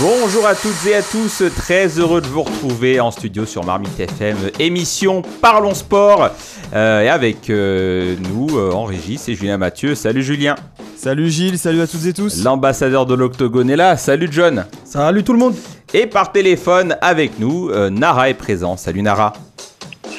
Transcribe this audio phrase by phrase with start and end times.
[0.00, 3.98] Bonjour à toutes et à tous, très heureux de vous retrouver en studio sur Marmite
[4.00, 6.30] FM, émission Parlons Sport,
[6.74, 9.94] Euh, et avec euh, nous euh, en régie, c'est Julien Mathieu.
[9.94, 10.56] Salut Julien.
[10.96, 12.42] Salut Gilles, salut à toutes et tous.
[12.42, 13.96] L'ambassadeur de l'Octogone est là.
[13.96, 14.64] Salut John.
[14.84, 15.54] Salut tout le monde.
[15.92, 18.76] Et par téléphone avec nous, euh, Nara est présent.
[18.76, 19.34] Salut Nara.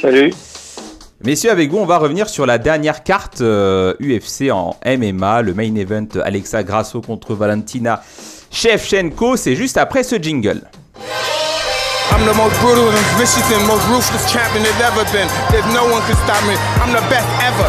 [0.02, 0.34] Salut.
[1.26, 5.54] Messieurs, avec vous, on va revenir sur la dernière carte euh, UFC en MMA, le
[5.54, 8.02] main event Alexa Grasso contre Valentina
[8.56, 9.36] Shevchenko.
[9.36, 10.64] C'est juste après ce jingle.
[12.16, 15.28] I'm the most brutal and vicious and most ruthless champion there's ever been.
[15.52, 16.56] There's no one can stop me.
[16.80, 17.68] I'm the best ever.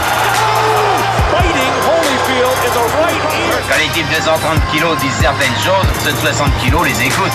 [1.35, 3.59] Fighting Holyfield in the right ear.
[3.69, 7.35] Quand les types de 130 kilos disent certaines choses, ceux de 60 kilos les écoutent.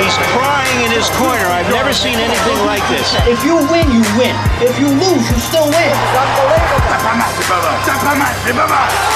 [0.00, 1.44] He's crying in his corner.
[1.52, 3.12] I've never seen anything like this.
[3.28, 4.32] If you win, you win.
[4.62, 5.92] If you lose, you still win.
[6.88, 7.76] T'as pas mal, c'est pas mal.
[7.84, 9.11] T'as pas mal, c'est pas mal.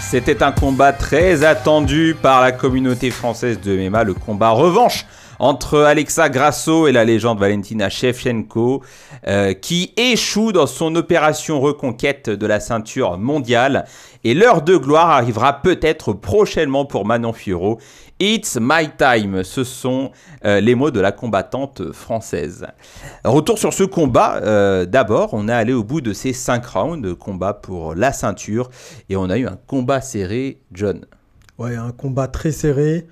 [0.00, 5.06] C'était un combat très attendu par la communauté française de MMA, le combat revanche
[5.38, 8.82] entre Alexa Grasso et la légende Valentina Shevchenko,
[9.26, 13.84] euh, qui échoue dans son opération reconquête de la ceinture mondiale.
[14.24, 17.78] Et l'heure de gloire arrivera peut-être prochainement pour Manon Fiorot.
[18.20, 20.10] It's my time, ce sont
[20.44, 22.66] euh, les mots de la combattante française.
[23.24, 27.00] Retour sur ce combat, euh, d'abord, on est allé au bout de ces 5 rounds
[27.00, 28.70] de combat pour la ceinture
[29.08, 31.06] et on a eu un combat serré, John.
[31.58, 33.06] Ouais, un combat très serré,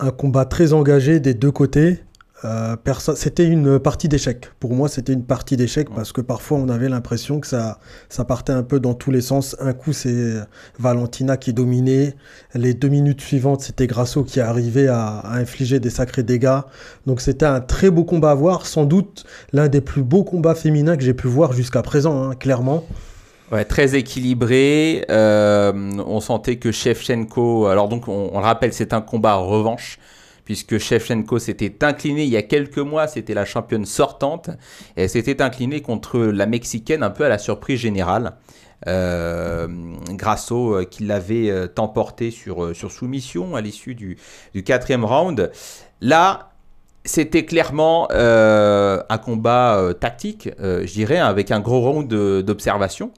[0.00, 2.00] un combat très engagé des deux côtés.
[2.46, 2.74] Euh,
[3.16, 4.50] c'était une partie d'échec.
[4.60, 8.24] Pour moi, c'était une partie d'échec parce que parfois on avait l'impression que ça, ça
[8.24, 9.56] partait un peu dans tous les sens.
[9.60, 10.36] Un coup, c'est
[10.78, 12.16] Valentina qui dominait.
[12.54, 16.60] Les deux minutes suivantes, c'était Grasso qui arrivait à, à infliger des sacrés dégâts.
[17.06, 18.64] Donc c'était un très beau combat à voir.
[18.64, 22.34] Sans doute l'un des plus beaux combats féminins que j'ai pu voir jusqu'à présent, hein,
[22.34, 22.86] clairement.
[23.50, 25.04] Ouais, très équilibré.
[25.10, 25.72] euh,
[26.06, 27.66] on sentait que Shevchenko.
[27.66, 29.98] Alors, donc, on, le rappelle, c'est un combat revanche.
[30.44, 34.50] Puisque Shevchenko s'était incliné il y a quelques mois, c'était la championne sortante.
[34.96, 38.34] Et elle s'était inclinée contre la Mexicaine, un peu à la surprise générale.
[38.86, 39.68] Euh,
[40.10, 44.16] Grasso euh, qui l'avait euh, emporté sur, euh, sur soumission à l'issue du,
[44.54, 45.50] du quatrième round.
[46.00, 46.49] Là,
[47.10, 53.10] c'était clairement euh, un combat euh, tactique, euh, je dirais, avec un gros round d'observation.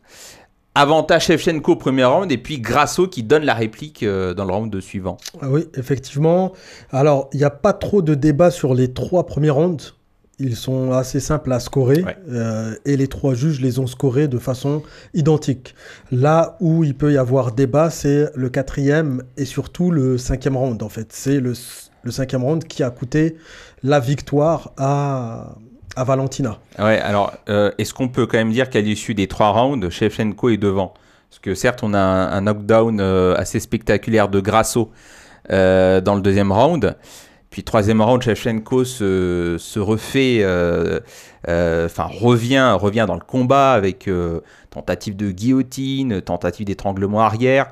[0.75, 4.81] Avantage Shevchenko au premier round et puis Grasso qui donne la réplique dans le round
[4.81, 5.19] suivant.
[5.43, 6.53] Ah Oui, effectivement.
[6.91, 9.93] Alors, il n'y a pas trop de débat sur les trois premiers rounds.
[10.39, 12.17] Ils sont assez simples à scorer Ouais.
[12.31, 14.83] euh, et les trois juges les ont scorés de façon
[15.13, 15.75] identique.
[16.11, 20.83] Là où il peut y avoir débat, c'est le quatrième et surtout le cinquième round
[20.83, 21.09] en fait.
[21.13, 21.53] C'est le,
[22.03, 23.37] le cinquième round qui a coûté
[23.83, 25.55] la victoire à,
[25.97, 26.59] à Valentina.
[26.79, 30.51] Ouais, alors euh, est-ce qu'on peut quand même dire qu'à l'issue des trois rounds, Shevchenko
[30.51, 30.95] est devant?
[31.31, 34.91] Parce que certes, on a un, knockdown euh, assez spectaculaire de Grasso
[35.51, 36.97] euh, dans le deuxième round.
[37.51, 40.43] Puis troisième round, Shevchenko se, se refait,
[41.45, 44.09] enfin revient, revient dans le combat avec
[44.71, 47.67] tentative de guillotine, tentative d'étranglement arrière.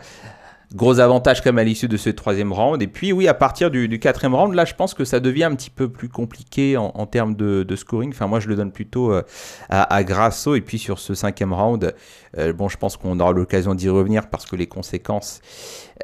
[0.73, 2.81] Gros avantage quand même à l'issue de ce troisième round.
[2.81, 5.57] Et puis oui, à partir du, quatrième round, là, je pense que ça devient un
[5.57, 8.11] petit peu plus compliqué en, termes de, scoring.
[8.13, 9.23] Enfin, moi, je le donne plutôt euh,
[9.69, 10.55] à, Grasso.
[10.55, 11.93] Et puis sur ce cinquième round,
[12.39, 15.41] euh, bon, je pense qu'on aura l'occasion d'y revenir parce que les conséquences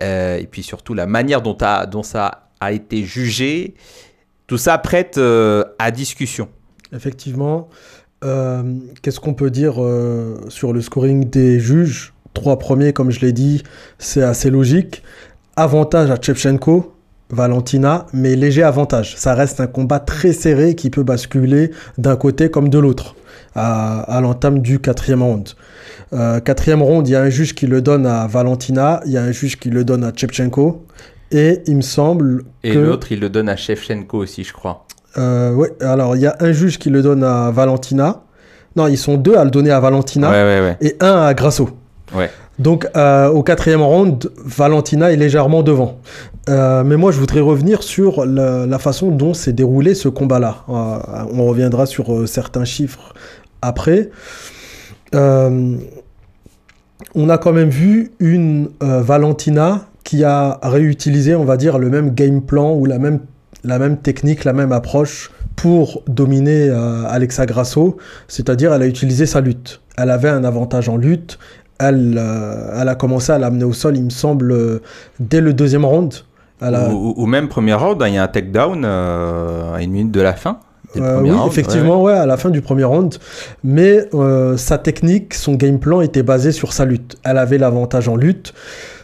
[0.03, 3.75] euh, et puis surtout la manière dont, a- dont ça a été jugé,
[4.49, 5.21] tout ça prête
[5.78, 6.49] à discussion.
[6.93, 7.69] Effectivement.
[8.21, 9.75] Qu'est-ce qu'on peut dire
[10.49, 12.16] sur le scoring des juges?
[12.36, 13.62] Trois premiers, comme je l'ai dit,
[13.98, 15.02] c'est assez logique.
[15.56, 16.92] Avantage à Chevchenko,
[17.30, 19.16] Valentina, mais léger avantage.
[19.16, 23.16] Ça reste un combat très serré qui peut basculer d'un côté comme de l'autre
[23.55, 25.49] à, à l'entame du quatrième round.
[26.12, 29.16] Euh, quatrième round, il y a un juge qui le donne à Valentina, il y
[29.16, 30.84] a un juge qui le donne à Chevchenko,
[31.32, 32.78] et il me semble Et que...
[32.78, 34.84] l'autre, il le donne à Shevchenko aussi, je crois.
[35.16, 38.20] Euh, ouais, alors il y a un juge qui le donne à Valentina.
[38.76, 40.76] Non, ils sont deux à le donner à Valentina Ouais, ouais, ouais.
[40.82, 41.70] et un à Grasso.
[42.58, 45.98] Donc euh, au quatrième round, Valentina est légèrement devant.
[46.48, 50.64] Euh, mais moi, je voudrais revenir sur la, façon dont s'est déroulé ce combat-là.
[50.68, 50.98] Euh,
[51.32, 53.14] on reviendra sur certains chiffres
[53.62, 54.10] après.
[57.14, 62.14] On a quand même vu une Valentina qui a réutilisé, on va dire, le même
[62.14, 63.20] game plan ou la même,
[63.64, 66.68] la même technique, la même approche pour dominer
[67.08, 67.96] Alexa Grasso,
[68.28, 69.80] c'est-à-dire elle a utilisé sa lutte.
[69.96, 71.38] Elle avait un avantage en lutte,
[71.78, 74.82] elle, euh, elle a commencé à l'amener au sol, il me semble, euh,
[75.20, 76.12] dès le deuxième round.
[76.61, 79.90] A- Ou, ou même premier round, hein, il y a un takedown euh, à une
[79.93, 80.58] minute de la fin.
[80.96, 82.14] Euh, oui, round, effectivement, ouais.
[82.14, 83.17] à la fin du premier round.
[83.62, 87.19] Mais euh, sa technique, son game plan était basé sur sa lutte.
[87.25, 88.55] Elle avait l'avantage en lutte.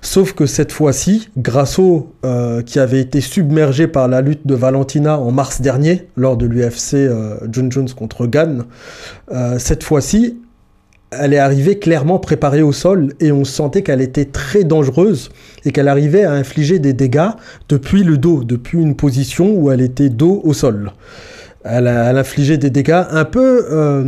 [0.00, 5.19] Sauf que cette fois-ci, Grasso, euh, qui avait été submergé par la lutte de Valentina
[5.19, 7.10] en mars dernier, lors de l'UFC
[7.50, 8.64] John Jones contre Gann,
[9.58, 10.38] cette fois-ci,
[11.18, 15.30] elle est arrivée clairement préparée au sol et on sentait qu'elle était très dangereuse
[15.64, 17.30] et qu'elle arrivait à infliger des dégâts
[17.68, 20.92] depuis le dos, depuis une position où elle était dos au sol.
[21.64, 23.66] Elle elle a infligé des dégâts un peu.
[23.70, 24.02] euh,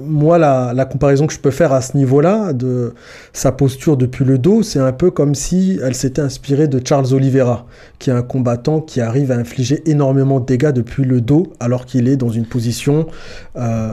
[0.00, 2.94] moi, la, la comparaison que je peux faire à ce niveau-là, de
[3.32, 7.12] sa posture depuis le dos, c'est un peu comme si elle s'était inspirée de Charles
[7.12, 7.66] Oliveira,
[7.98, 11.84] qui est un combattant qui arrive à infliger énormément de dégâts depuis le dos, alors
[11.84, 13.08] qu'il est dans une position
[13.56, 13.92] euh,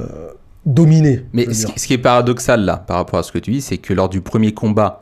[0.66, 1.26] dominée.
[1.34, 3.62] Mais ce qui, ce qui est paradoxal là, par rapport à ce que tu dis,
[3.62, 5.02] c'est que lors du premier combat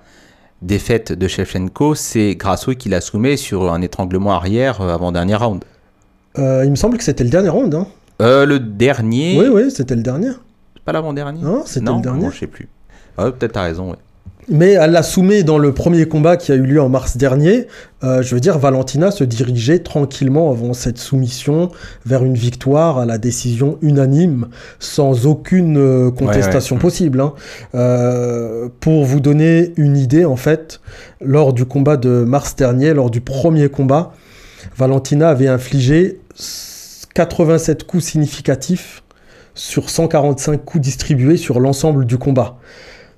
[0.62, 5.36] défaite de Shevchenko, c'est Grasso qui la soumet sur un étranglement arrière euh, avant dernier
[5.36, 5.64] round.
[6.38, 7.74] Euh, il me semble que c'était le dernier round.
[7.74, 7.88] Hein.
[8.22, 9.40] Euh, le dernier.
[9.40, 10.32] Oui, oui, c'était le dernier.
[10.76, 12.22] C'est pas l'avant-dernier Non, c'était Non, le dernier.
[12.26, 12.68] bon, je sais plus.
[13.18, 13.98] Ouais, Peut-être t'as raison, ouais.
[14.52, 17.68] Mais elle l'a soumet dans le premier combat qui a eu lieu en mars dernier.
[18.04, 21.70] Euh, je veux dire, Valentina se dirigeait tranquillement avant cette soumission
[22.06, 24.48] vers une victoire à la décision unanime,
[24.80, 26.90] sans aucune euh, contestation Ouais, ouais.
[26.90, 27.22] possible.
[27.22, 27.34] hein.
[27.76, 30.82] Euh, pour vous donner une idée, en fait,
[31.22, 34.14] lors du combat de mars dernier, lors du premier combat,
[34.76, 36.20] Valentina avait infligé
[37.14, 39.04] 87 coups significatifs
[39.54, 42.58] sur 145 coups distribués sur l'ensemble du combat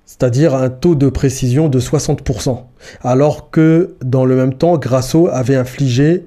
[0.05, 2.63] c'est-à-dire un taux de précision de 60%,
[3.01, 6.25] alors que dans le même temps, Grasso avait infligé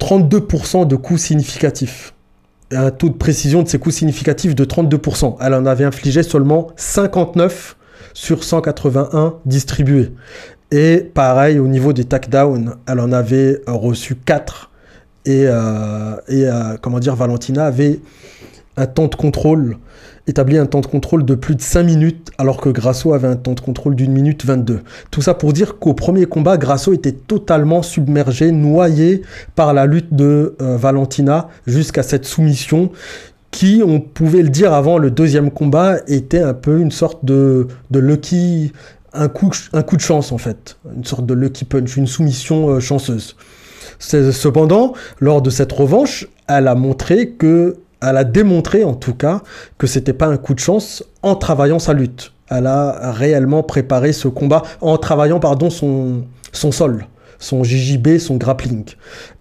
[0.00, 2.14] 32% de coups significatifs.
[2.70, 5.36] Un taux de précision de ces coups significatifs de 32%.
[5.40, 7.76] Elle en avait infligé seulement 59
[8.14, 10.12] sur 181 distribués.
[10.70, 14.70] Et pareil, au niveau des takedowns, elle en avait reçu 4.
[15.26, 18.00] Et, euh, euh, comment dire, Valentina avait
[18.76, 19.78] un temps de contrôle
[20.26, 23.36] établi un temps de contrôle de plus de 5 minutes, alors que Grasso avait un
[23.36, 24.80] temps de contrôle d'une minute 22.
[25.10, 29.22] Tout ça pour dire qu'au premier combat, Grasso était totalement submergé, noyé
[29.54, 32.90] par la lutte de euh, Valentina jusqu'à cette soumission
[33.50, 37.68] qui, on pouvait le dire avant le deuxième combat, était un peu une sorte de,
[37.90, 38.72] de lucky,
[39.12, 42.70] un coup, un coup de chance en fait, une sorte de lucky punch, une soumission
[42.70, 43.36] euh, chanceuse.
[44.00, 47.76] Cependant, lors de cette revanche, elle a montré que
[48.10, 49.42] elle a démontré en tout cas
[49.78, 52.32] que c'était pas un coup de chance en travaillant sa lutte.
[52.48, 57.06] Elle a réellement préparé ce combat en travaillant pardon son sol,
[57.38, 58.84] son JJB, son grappling.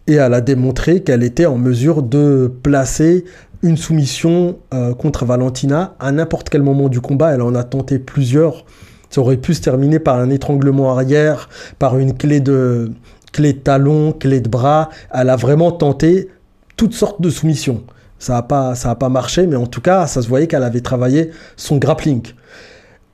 [0.08, 3.26] Et elle a démontré qu'elle était en mesure de placer
[3.62, 7.34] une soumission euh, contre Valentina à n'importe quel moment du combat.
[7.34, 8.66] Elle en a tenté plusieurs.
[9.10, 11.50] Ça aurait pu se terminer par un étranglement arrière,
[11.80, 12.92] par une clé de
[13.32, 14.90] clé de talon, clé de bras.
[15.14, 16.30] Elle a vraiment tenté
[16.76, 17.84] toutes sortes de soumissions.
[18.24, 20.64] Ça n'a pas, ça a pas marché, mais en tout cas, ça se voyait qu'elle
[20.64, 22.24] avait travaillé son grappling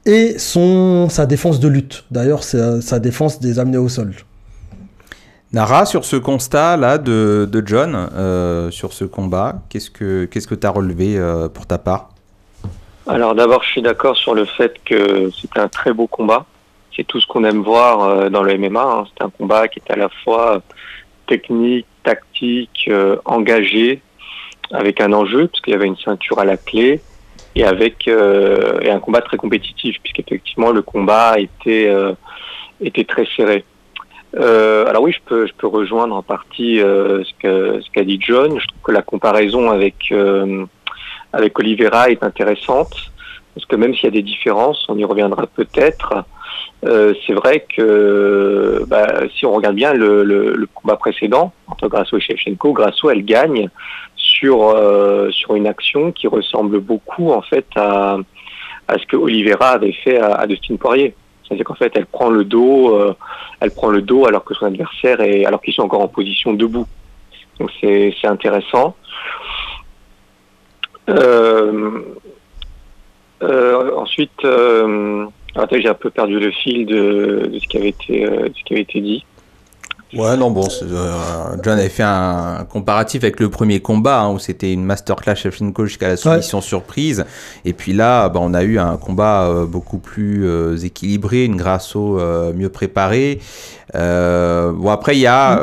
[0.05, 2.03] et son, sa défense de lutte.
[2.11, 4.13] D'ailleurs, c'est euh, sa défense des amenés au sol.
[5.51, 10.53] Nara, sur ce constat-là de, de John, euh, sur ce combat, qu'est-ce que qu'est-ce que
[10.53, 12.09] tu as relevé euh, pour ta part?
[13.07, 16.45] Alors d'abord, je suis d'accord sur le fait que c'était un très beau combat.
[16.95, 18.79] C'est tout ce qu'on aime voir euh, dans le MMA.
[18.79, 19.05] hein.
[19.07, 20.61] C'est un combat qui est à la fois
[21.25, 24.03] technique, tactique, euh, engagé,
[24.71, 27.01] avec un enjeu, puisqu'il y avait une ceinture à la clé,
[27.55, 32.13] et avec euh, et un combat très compétitif, puisqu'effectivement le combat était, euh,
[32.81, 33.63] était très serré.
[34.35, 38.59] Euh, alors oui, je peux, je peux rejoindre en partie ce qu'a dit John.
[38.59, 40.13] Je trouve que la comparaison avec
[41.33, 42.93] avec Oliveira est intéressante
[43.55, 46.23] parce que même s'il y a des différences, on y reviendra peut-être.
[46.83, 52.15] c'est vrai que bah, si on regarde bien le, le, le combat précédent entre Grasso
[52.17, 53.69] et Shevchenko, Grasso elle gagne
[54.29, 58.17] sur euh, sur une action qui ressemble beaucoup en fait à
[58.87, 61.13] à ce que Oliveira avait fait à, Dustin Poirier.
[61.43, 63.13] C'est-à-dire qu'en fait elle prend le dos, euh,
[63.59, 66.53] elle prend le dos alors que son adversaire est alors qu'ils sont encore en position
[66.53, 66.87] debout.
[67.59, 68.95] Donc c'est intéressant.
[71.09, 72.01] Euh,
[73.95, 74.45] ensuite,
[75.55, 78.63] attends, j'ai un peu perdu le fil de, de ce qui avait été, de ce
[78.63, 79.25] qui avait été dit.
[80.13, 81.13] Ouais, non, bon, euh,
[81.61, 85.85] John avait fait un, comparatif avec le premier combat hein, où c'était une masterclass Shevchenko
[85.85, 87.25] jusqu'à la soumission surprise.
[87.63, 91.57] Et puis là, bah, on a eu un combat euh, beaucoup plus euh, équilibré, une
[91.57, 92.19] Grasso
[92.55, 93.39] mieux préparée.
[93.93, 95.61] bon, après, il y a.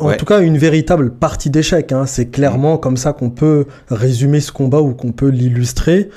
[0.00, 1.92] en tout cas, une véritable partie d'échec.
[1.92, 2.06] Hein.
[2.06, 6.08] C'est clairement comme ça qu'on peut résumer ce combat ou qu'on peut l'illustrer.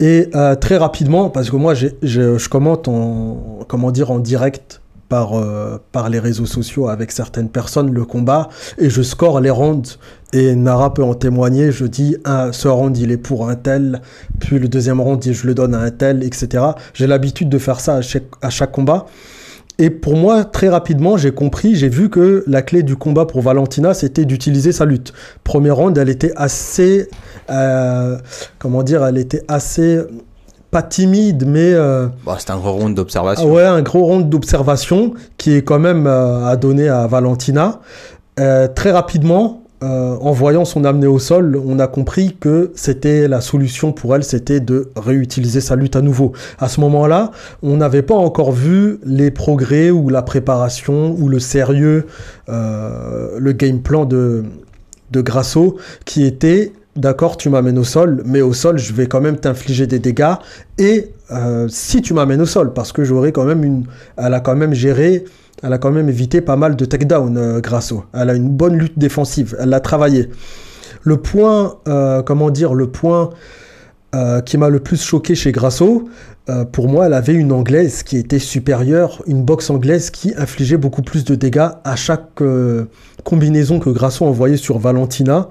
[0.00, 5.78] Et très rapidement, parce que moi, je commente en, comment dire, en direct par, euh,
[5.92, 8.48] par les réseaux sociaux avec certaines personnes le combat
[8.78, 9.98] et je score les rounds
[10.32, 11.70] et Nara peut en témoigner.
[11.72, 14.02] Je dis un, ce round il est pour un tel,
[14.40, 16.64] puis le deuxième round je le donne à un tel, etc.
[16.94, 19.06] J'ai l'habitude de faire ça à chaque, à chaque combat.
[19.78, 23.42] Et pour moi, très rapidement, j'ai compris, j'ai vu que la clé du combat pour
[23.42, 25.12] Valentina, c'était d'utiliser sa lutte.
[25.44, 27.10] Premier round, elle était assez,
[27.50, 28.16] euh,
[28.58, 30.00] comment dire, elle était assez
[30.76, 31.72] pas timide, mais.
[31.72, 33.50] Euh, bah, c'est un gros round d'observation.
[33.50, 37.80] ouais, un gros round d'observation qui est quand même euh, à donner à Valentina.
[38.38, 43.40] Euh, très rapidement, en voyant son amener au sol, on a compris que c'était la
[43.40, 46.32] solution pour elle, c'était de réutiliser sa lutte à nouveau.
[46.58, 47.30] À ce moment-là,
[47.62, 52.06] on n'avait pas encore vu les progrès ou la préparation ou le sérieux,
[52.48, 54.44] le game plan de,
[55.12, 59.20] de Grasso qui était d'accord, tu m'amènes au sol, mais au sol, je vais quand
[59.20, 60.34] même t'infliger des dégâts.
[60.78, 63.84] Et euh, si tu m'amènes au sol, parce que j'aurais quand même une.
[64.16, 65.24] Elle a quand même géré,
[65.62, 68.04] elle a quand même évité pas mal de takedown, euh, Grasso.
[68.12, 70.30] Elle a une bonne lutte défensive, elle l'a travaillé.
[71.02, 73.30] Le point, euh, comment dire, le point
[74.46, 76.08] qui m'a le plus choqué chez Grasso,
[76.72, 81.02] pour moi, elle avait une anglaise qui était supérieure, une boxe anglaise qui infligeait beaucoup
[81.02, 82.42] plus de dégâts à chaque
[83.24, 85.50] combinaison que Grasso envoyait sur Valentina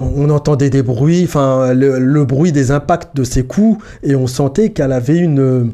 [0.00, 4.70] on entendait des bruits, enfin le, bruit des impacts de ses coups, et on sentait
[4.70, 5.72] qu'elle avait une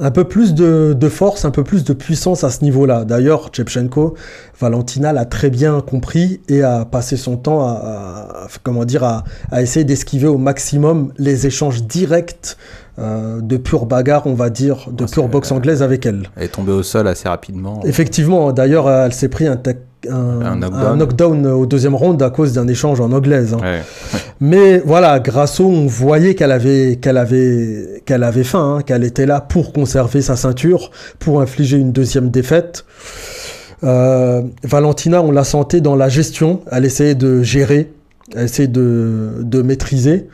[0.00, 3.04] un peu plus de, force, un peu plus de puissance à ce niveau-là.
[3.04, 4.14] D'ailleurs, Chepchenko,
[4.58, 9.24] Valentina l'a très bien compris et a passé son temps à, comment dire, à,
[9.62, 12.56] essayer d'esquiver au maximum les échanges directs
[12.98, 16.28] euh, de pure bagarre, on va dire, de pure boxe anglaise avec elle.
[16.36, 17.80] Elle est tombée au sol assez rapidement.
[17.84, 19.60] Effectivement, d'ailleurs, elle s'est pris un,
[20.10, 20.56] un,
[20.96, 21.46] knockdown.
[21.46, 23.54] au deuxième round à cause d'un échange en anglaise.
[23.54, 23.80] Hein.
[24.40, 29.26] Mais voilà, Grasso, on voyait qu'elle avait, qu'elle avait, qu'elle avait faim, hein, qu'elle était
[29.26, 32.84] là pour conserver sa ceinture, pour infliger une deuxième défaite.
[33.82, 37.92] Euh, Valentina, on la sentait dans la gestion, elle essayait de gérer,
[38.34, 40.28] elle essayait de, de maîtriser.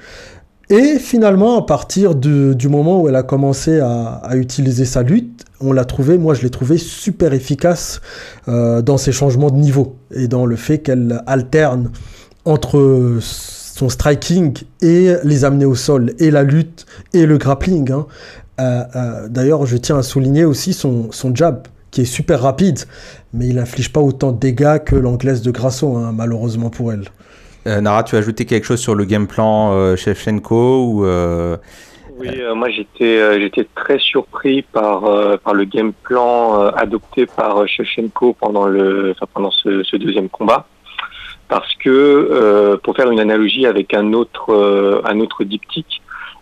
[0.70, 5.72] Et finalement, à partir du moment où elle a commencé à, utiliser sa lutte, on
[5.72, 8.00] l'a trouvé, moi je l'ai trouvé super efficace
[8.46, 11.90] euh, dans ses changements de niveau et dans le fait qu'elle alterne
[12.44, 17.90] entre son striking et les amener au sol, et la lutte et le grappling.
[17.90, 18.06] Hein.
[18.60, 22.78] Euh, euh, d'ailleurs, je tiens à souligner aussi son, jab qui est super rapide,
[23.34, 27.06] mais il n'inflige pas autant de dégâts que l'anglaise de Grasso, hein, malheureusement pour elle.
[27.66, 31.56] Euh, Nara, tu as ajouté quelque chose sur le game plan euh, Shevchenko ou euh,
[32.18, 35.02] Oui, moi j'étais j'étais très surpris par
[35.40, 40.66] par le game plan adopté par Shevchenko pendant le pendant ce, deuxième combat.
[41.48, 46.00] Parce que pour faire une analogie avec un autre un autre diptyque,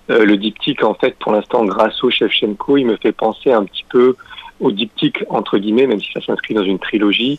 [0.08, 4.14] le diptyque en fait pour l'instant Grasso Shevchenko, il me fait penser un petit peu
[4.60, 7.38] au diptyque entre guillemets, même si ça s'inscrit dans une trilogie,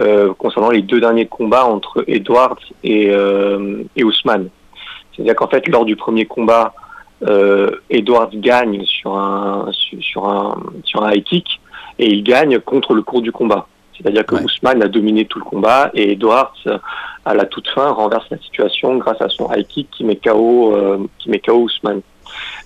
[0.00, 4.48] euh, concernant les deux derniers combats entre Edwards et, euh, et Ousmane.
[5.12, 6.72] C'est-à-dire qu'en fait, lors du premier combat,
[7.26, 11.60] euh, Edwards gagne sur un sur un sur un high kick
[11.98, 13.66] et il gagne contre le cours du combat.
[13.94, 16.54] C'est-à-dire que Ousmane a dominé tout le combat et Edwards,
[17.26, 21.08] à la toute fin, renverse la situation grâce à son high kick qui met KO
[21.18, 22.00] qui met KO Ousmane.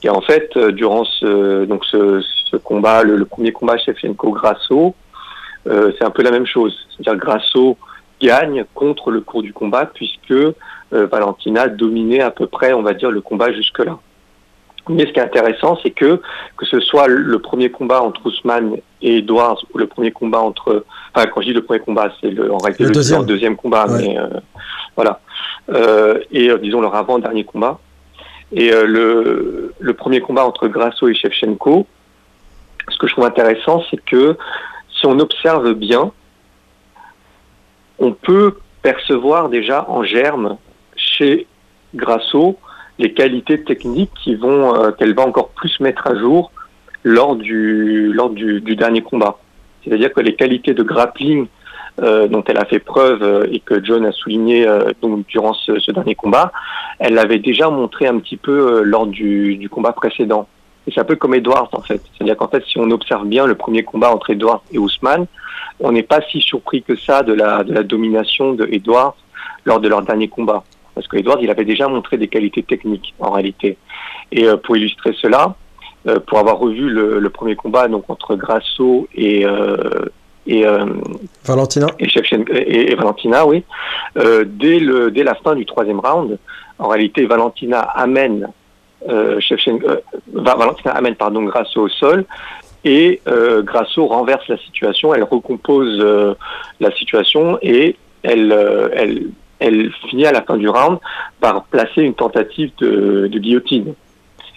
[0.02, 4.95] Et en fait, durant ce donc ce, ce combat, le, le premier combat Shevchenko Grasso,
[5.66, 6.76] euh, c'est un peu la même chose.
[6.90, 7.76] C'est-à-dire Grasso
[8.21, 10.54] gagne contre le cours du combat puisque euh,
[10.90, 13.99] Valentina dominait à peu près, on va dire, le combat jusque-là.
[14.88, 16.21] Mais ce qui est intéressant, c'est que
[16.59, 20.85] que ce soit le premier combat entre Ousmane et Edwards ou le premier combat entre,
[21.14, 22.90] enfin quand je dis le premier combat, c'est le, en réalité le,
[23.25, 23.57] deuxième.
[23.57, 24.28] combat, mais euh,
[24.95, 25.21] voilà.
[25.71, 27.78] Euh, et disons leur avant-dernier combat.
[28.56, 31.87] Et le, le premier combat entre Grasso et Shevchenko,
[32.88, 34.37] ce que je trouve intéressant, c'est que
[34.96, 36.12] si on observe bien,
[37.99, 40.56] on peut percevoir déjà en germe
[40.96, 41.46] chez
[41.94, 42.58] Grasso
[42.99, 46.52] les qualités techniques qui vont euh, qu'elle va encore plus mettre à jour
[47.02, 49.38] lors du lors du, dernier combat.
[49.82, 51.46] C'est-à-dire que les qualités de grappling euh,
[51.98, 54.66] dont elle a fait preuve euh, et que John a souligné
[55.00, 56.52] donc durant ce, dernier combat,
[56.98, 60.48] elle l'avait déjà montré un petit peu lors du, du combat précédent.
[60.86, 62.02] Et c'est un peu comme Edwards en fait.
[62.12, 65.26] C'est-à-dire qu'en fait, si on observe bien le premier combat entre Edwards et Ousmane,
[65.80, 69.16] on n'est pas si surpris que ça de la, de la domination de Edwards
[69.64, 70.64] lors de leur dernier combat.
[70.94, 73.76] Parce que Edwards, il avait déjà montré des qualités techniques en réalité.
[74.30, 75.56] Et euh, pour illustrer cela,
[76.06, 80.04] euh, pour avoir revu le, le, premier combat donc entre Grasso et euh,
[80.46, 80.86] et euh,
[81.44, 83.64] Valentina et, Shevchenko, et, et Valentina, oui.
[84.16, 86.38] Euh, dès le dès la fin du troisième round,
[86.78, 88.48] en réalité, Valentina amène
[89.08, 89.40] euh,
[90.32, 92.24] Valentina amène pardon Grasso au sol
[92.84, 96.34] et euh, Grasso renverse la situation, elle recompose euh,
[96.80, 100.98] la situation et elle, euh, elle, elle finit à la fin du round
[101.40, 103.94] par placer une tentative de, de guillotine.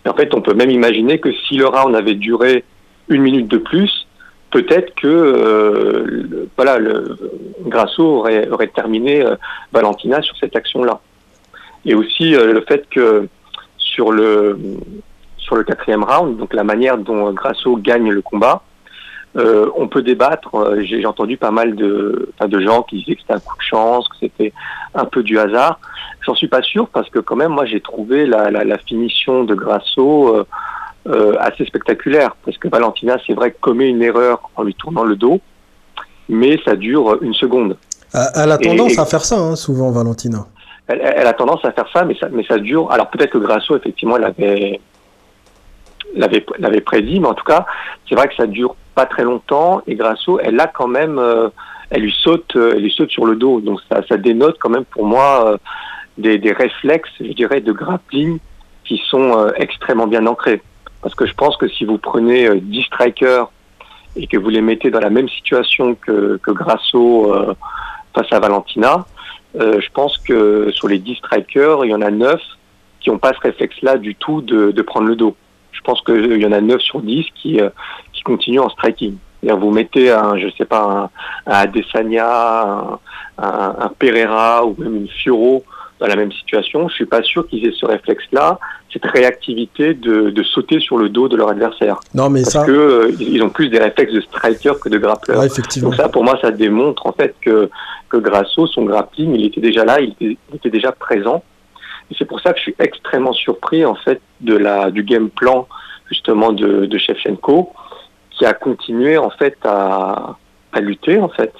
[0.05, 2.63] Et en fait, on peut même imaginer que si le round avait duré
[3.07, 4.06] une minute de plus,
[4.51, 7.17] peut-être que euh, voilà, le,
[7.65, 9.35] Grasso aurait, aurait terminé euh,
[9.71, 10.99] Valentina sur cette action-là.
[11.85, 13.27] Et aussi euh, le fait que
[13.77, 14.57] sur le
[15.37, 18.63] sur le quatrième round, donc la manière dont Grasso gagne le combat,
[19.37, 20.75] euh, on peut débattre.
[20.81, 24.09] J'ai entendu pas mal de, de gens qui disaient que c'était un coup de chance,
[24.09, 24.51] que c'était
[24.93, 25.79] un peu du hasard.
[26.25, 29.45] J'en suis pas sûr parce que quand même, moi, j'ai trouvé la, la, la, finition
[29.45, 30.45] de Grasso
[31.07, 35.15] euh, assez spectaculaire parce que Valentina, c'est vrai, commet une erreur en lui tournant le
[35.15, 35.39] dos,
[36.29, 37.77] mais ça dure une seconde.
[38.13, 40.47] Elle a tendance et, à faire ça, hein, souvent, Valentina.
[40.87, 42.91] Elle, elle, a tendance à faire ça, mais ça, mais ça dure.
[42.91, 44.79] Alors peut-être que Grasso, effectivement, l'avait
[46.15, 47.65] l'avait prédit, mais en tout cas,
[48.07, 51.49] c'est vrai que ça dure pas très longtemps et Grasso, elle a quand même, euh,
[51.89, 54.69] elle lui saute, euh, elle lui saute sur le dos, donc ça, ça dénote quand
[54.69, 55.57] même pour moi euh,
[56.17, 58.39] des, des, réflexes, je dirais, de grappling
[58.85, 60.61] qui sont extrêmement bien ancrés.
[61.01, 63.49] Parce que je pense que si vous prenez 10 strikers
[64.15, 67.33] et que vous les mettez dans la même situation que, que Grasso
[68.15, 69.05] face à Valentina,
[69.55, 72.41] je pense que sur les 10 strikers, il y en a 9
[72.99, 75.35] qui n'ont pas ce réflexe-là du tout de, de prendre le dos
[75.77, 77.69] je pense qu'il y en a 9 sur 10 qui, euh,
[78.13, 79.17] qui continuent en striking.
[79.43, 81.09] Vous mettez un, je sais pas,
[81.45, 82.99] un, un un,
[83.37, 85.63] un, un, Pereira ou même une Fioro
[85.99, 88.59] dans la même situation, je suis pas sûr qu'ils aient ce réflexe-là,
[88.93, 91.99] cette réactivité de, de, sauter sur le dos de leur adversaire.
[92.13, 92.65] Non, mais Parce ça...
[92.65, 95.39] que euh, ils ont plus des réflexes de striker que de grappleur.
[95.39, 95.89] Ouais, effectivement.
[95.89, 97.69] Donc ça, pour moi, ça démontre en fait que
[98.09, 101.43] que Grasso, son grappling, il était déjà là, il était, il était déjà présent.
[102.09, 105.29] Et c'est pour ça que je suis extrêmement surpris en fait de la du game
[105.29, 105.67] plan
[106.09, 107.73] justement de, de Shevchenko
[108.31, 110.37] qui a continué en fait à,
[110.71, 111.51] à lutter en fait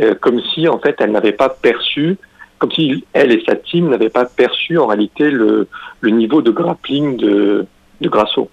[0.00, 2.16] euh, comme si en fait elle n'avait pas perçu
[2.58, 5.68] comme si elle et sa team n'avaient pas perçu en réalité le,
[6.02, 7.66] niveau de grappling de,
[8.00, 8.50] de Grasso.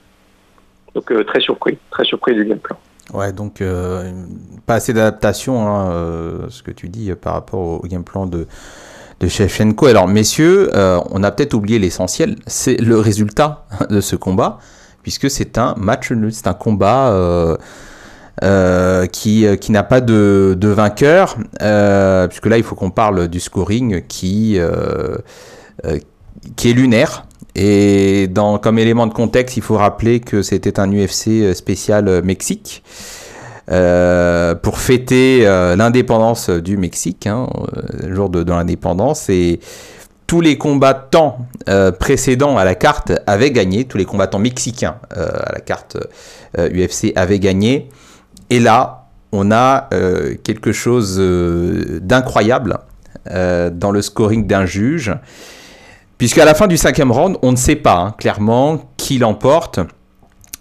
[0.93, 2.77] Donc euh, très surpris, très surpris du game plan.
[3.13, 4.11] Ouais, donc euh,
[4.65, 8.47] pas assez d'adaptation, hein, ce que tu dis par rapport au, game plan de,
[9.19, 9.85] de Shevchenko.
[9.87, 14.59] Alors, messieurs, euh, on a peut-être oublié l'essentiel, c'est le résultat de ce combat,
[15.03, 17.57] puisque c'est un match c'est un combat
[18.43, 21.35] euh, euh, qui, qui n'a pas de, de vainqueur,
[22.29, 24.57] puisque là, il faut qu'on parle du scoring qui,
[26.55, 27.25] qui est lunaire.
[27.55, 32.83] Et dans, comme élément de contexte, il faut rappeler que c'était un UFC spécial Mexique.
[33.71, 37.47] Euh, pour fêter euh, l'indépendance du Mexique, hein,
[37.99, 39.29] le jour de, de l'indépendance.
[39.29, 39.59] Et
[40.27, 45.53] tous les combattants euh, précédents à la carte avaient gagné, tous les combattants mexicains à
[45.53, 45.97] la carte
[46.57, 47.89] UFC avaient gagné.
[48.49, 49.89] Et là, on a
[50.43, 51.19] quelque chose
[52.01, 52.79] d'incroyable
[53.25, 55.13] dans le scoring d'un juge.
[56.17, 59.79] Puisqu'à la fin du cinquième round, on ne sait pas hein, clairement qui l'emporte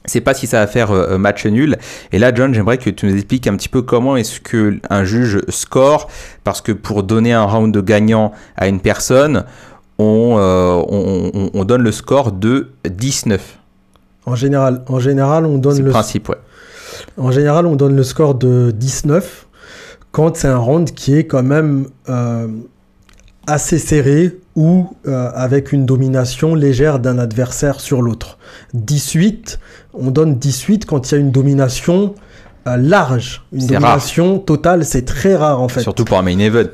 [0.07, 1.77] c'est pas si ça va faire euh, match nul.
[2.13, 5.05] Et là, John, j'aimerais que tu nous expliques un petit peu comment est-ce que un
[5.05, 6.09] juge score,
[6.45, 9.45] parce que pour donner un round de gagnant à une personne,
[9.99, 13.59] on, euh, on, on, donne le score de 19.
[14.27, 16.37] En général, en général, on donne le principe, ouais.
[17.17, 19.47] En général, on donne le score de 19
[20.13, 22.47] quand c'est un round qui est quand même euh,
[23.47, 28.39] assez serré ou euh, avec une domination légère d'un adversaire sur l'autre.
[28.75, 29.59] 18,
[29.93, 32.15] on donne 18 quand il y a une domination
[32.69, 34.45] euh, large, une domination rare.
[34.45, 35.81] totale, c'est très rare en fait.
[35.81, 36.71] Surtout pour un main event.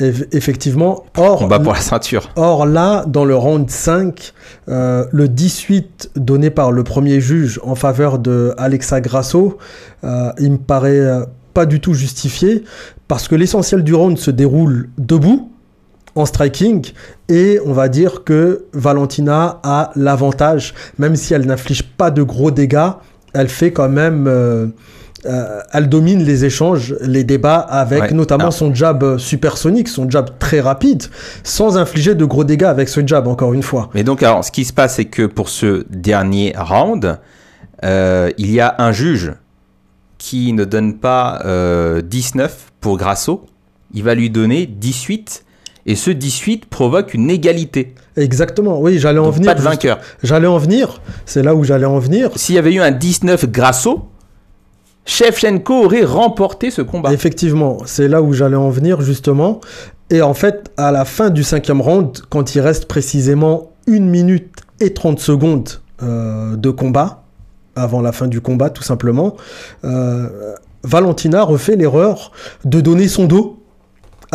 [0.00, 2.30] Eff effectivement, or, combat pour la ceinture.
[2.36, 4.32] Or là, dans le round 5,
[4.68, 9.58] euh, le 18 donné par le premier juge en faveur de Alexa Grasso,
[10.04, 12.64] euh, il me paraît pas du tout justifié
[13.08, 15.50] parce que l'essentiel du round se déroule debout
[16.14, 16.92] en striking
[17.28, 22.50] et on va dire que Valentina a l'avantage, même si elle n'inflige pas de gros
[22.50, 22.90] dégâts,
[23.32, 24.72] elle fait quand même,
[25.26, 28.12] euh, euh, elle domine les échanges, les débats avec ouais.
[28.12, 28.50] notamment ah.
[28.50, 31.04] son jab supersonique, son jab très rapide,
[31.42, 33.90] sans infliger de gros dégâts avec ce jab encore une fois.
[33.94, 37.18] Mais donc alors, ce qui se passe, c'est que pour ce dernier round,
[37.84, 39.32] euh, il y a un juge
[40.18, 43.44] qui ne donne pas euh, 19 pour Grasso,
[43.92, 45.44] il va lui donner 18
[45.86, 47.94] et ce 18 provoque une égalité.
[48.16, 49.52] Exactement, oui, j'allais en venir.
[49.52, 49.98] pas de vainqueur.
[50.22, 52.30] J'allais en venir, c'est là où j'allais en venir.
[52.36, 54.08] S'il y avait eu un 19 Grasso,
[55.06, 57.12] Shevchenko aurait remporté ce combat.
[57.12, 59.60] Effectivement, c'est là où j'allais en venir justement.
[60.10, 64.60] Et en fait, à la fin du cinquième round, quand il reste précisément 1 minute
[64.80, 65.68] et 30 secondes
[66.02, 67.22] euh, de combat,
[67.76, 69.36] avant la fin du combat tout simplement,
[69.84, 72.32] euh, Valentina refait l'erreur
[72.64, 73.63] de donner son dos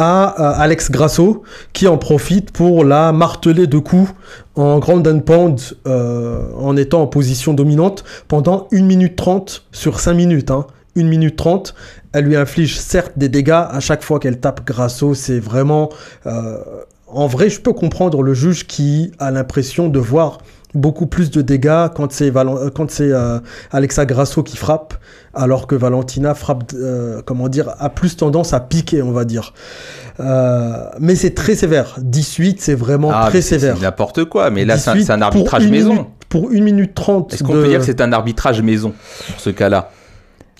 [0.01, 4.12] euh, Alex Grasso qui en profite pour la marteler de coups
[4.55, 9.99] en ground and pound euh, en étant en position dominante pendant 1 minute 30 sur
[9.99, 10.51] 5 minutes.
[10.51, 10.65] Hein.
[10.97, 11.75] 1 minute 30,
[12.13, 15.89] elle lui inflige certes des dégâts à chaque fois qu'elle tape Grasso, c'est vraiment...
[16.25, 16.57] euh,
[17.12, 20.39] en vrai, je peux comprendre le juge qui a l'impression de voir
[20.75, 23.39] beaucoup plus de dégâts quand c'est euh, quand c'est euh,
[23.71, 24.93] Alexa Grasso qui frappe,
[25.34, 29.53] alors que Valentina frappe, euh, comment dire, a plus tendance à piquer, on va dire.
[30.19, 31.95] Euh, mais c'est très sévère.
[31.99, 33.75] 18, c'est vraiment Ah, très c'est- sévère.
[33.77, 35.93] C'est n'importe quoi, mais là c'est un- 18 c'est un pour arbitrage maison.
[35.93, 38.93] minute- pour 1 minute 30 Est-ce qu'on peut dire que c'est un arbitrage maison
[39.27, 39.91] pour ce cas-là?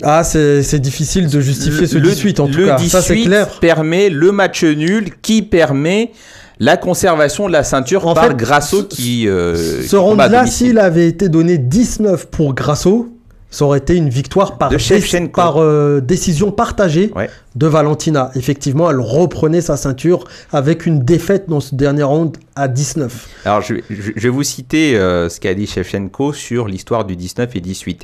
[0.02, 2.78] Ah, c'est c'est difficile de justifier ce Le- 18 en tout le cas.
[2.78, 3.48] Ça, c'est 18 clair.
[3.60, 6.12] permet le match nul qui permet
[6.60, 9.28] la conservation de la ceinture En par fait, Grasso qui.
[9.28, 13.08] euh, Ce round-là, s'il avait été donné 19 pour Grasso,
[13.52, 17.30] ça aurait été une victoire par, De dé- par euh, décision partagée Ouais.
[17.56, 18.30] de Valentina.
[18.36, 23.28] Effectivement, elle reprenait sa ceinture avec une défaite dans ce dernier round à 19.
[23.46, 27.16] Alors, je, je- je vais vous citer euh, ce qu'a dit Shevchenko sur l'histoire du
[27.16, 28.04] 19 et 18.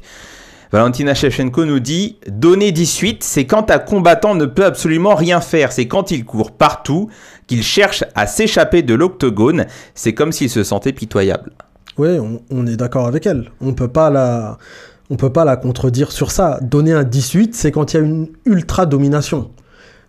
[0.75, 5.71] Valentina Shevchenko nous dit Donner 18, c'est quand un combattant ne peut absolument rien faire.
[5.71, 7.09] C'est quand il court partout,
[7.47, 9.67] qu'il cherche à s'échapper de l'octogone.
[9.93, 11.53] C'est comme s'il se sentait pitoyable.
[11.97, 13.51] Oui, on, on est d'accord avec elle.
[13.61, 14.57] On peut pas la,
[15.09, 16.59] on peut pas la contredire sur ça.
[16.61, 19.51] Donner un 18, c'est quand il y a une ultra domination.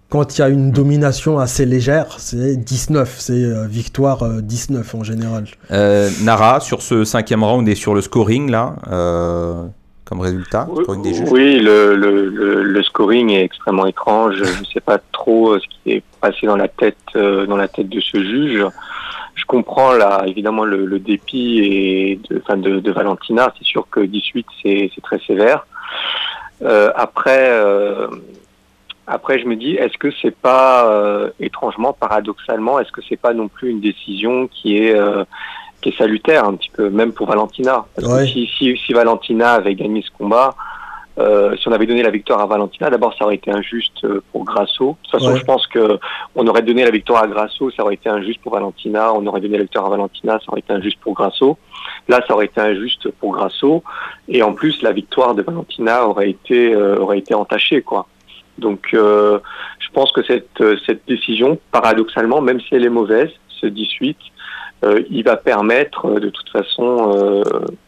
[0.09, 4.97] Quand il y a une domination assez légère, c'est 19, c'est euh, victoire euh, 19
[4.97, 5.47] en général.
[5.71, 9.67] Euh, Nara, sur ce cinquième round et sur le scoring, là, euh,
[10.07, 11.29] comme résultat, scoring des juges.
[11.31, 14.37] Oui, le, le, le, le scoring est extrêmement étrange.
[14.37, 17.57] Je ne sais pas trop euh, ce qui est passé dans la tête euh, dans
[17.57, 18.65] la tête de ce juge.
[19.35, 23.53] Je comprends là évidemment le, dépit et de, enfin de, de Valentina.
[23.59, 25.67] C'est sûr que 18 c'est c'est très sévère.
[26.63, 28.09] Euh, après euh,
[29.07, 33.35] après je me dis est-ce que c'est pas euh, étrangement paradoxalement est-ce que c'est pas
[33.35, 34.97] non plus une décision qui est
[35.91, 38.25] qui est salutaire un petit peu même pour Valentina parce Ouais.
[38.25, 40.55] que si, si si Valentina avait gagné ce combat
[41.19, 44.21] euh, si on avait donné la victoire à Valentina, d'abord ça aurait été injuste euh,
[44.33, 44.89] pour Grasso.
[44.91, 45.39] De toute façon, Ouais.
[45.41, 45.99] je pense que
[46.35, 49.15] on aurait donné la victoire à Grasso, ça aurait été injuste pour Valentina.
[49.15, 51.57] On aurait donné la victoire à Valentina, ça aurait été injuste pour Grasso.
[52.09, 53.83] Là, ça aurait été injuste pour Grasso.
[54.29, 58.07] Et en plus, la victoire de Valentina aurait été euh, aurait été entachée, quoi.
[58.59, 59.39] Donc, euh,
[59.79, 64.19] je pense que cette cette décision, paradoxalement, même si elle est mauvaise, ce 18,
[64.87, 67.43] euh, il va permettre euh, de toute façon euh,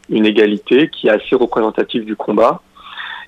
[0.08, 2.60] une égalité qui est assez représentative du combat.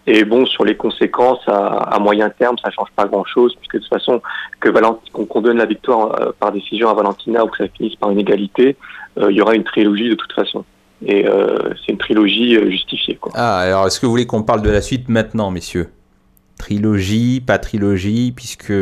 [0.06, 3.90] Et bon, sur les conséquences à, moyen terme, ça change pas grand-chose, puisque de toute
[3.90, 4.22] façon,
[4.60, 8.18] qu'on qu'on donne la victoire par décision à Valentina ou que ça finisse par une
[8.18, 8.76] égalité,
[9.20, 10.64] il y aura une trilogie de toute façon.
[11.04, 13.18] Et c'est une trilogie justifiée.
[13.34, 15.90] Ah, alors est-ce que vous voulez qu'on parle de la suite maintenant, messieurs?
[16.58, 18.72] Trilogie, pas trilogie, puisque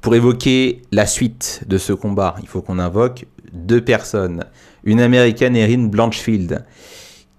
[0.00, 4.44] pour évoquer la suite de ce combat, il faut qu'on invoque deux personnes.
[4.84, 6.64] Une américaine, Erin Blanchfield,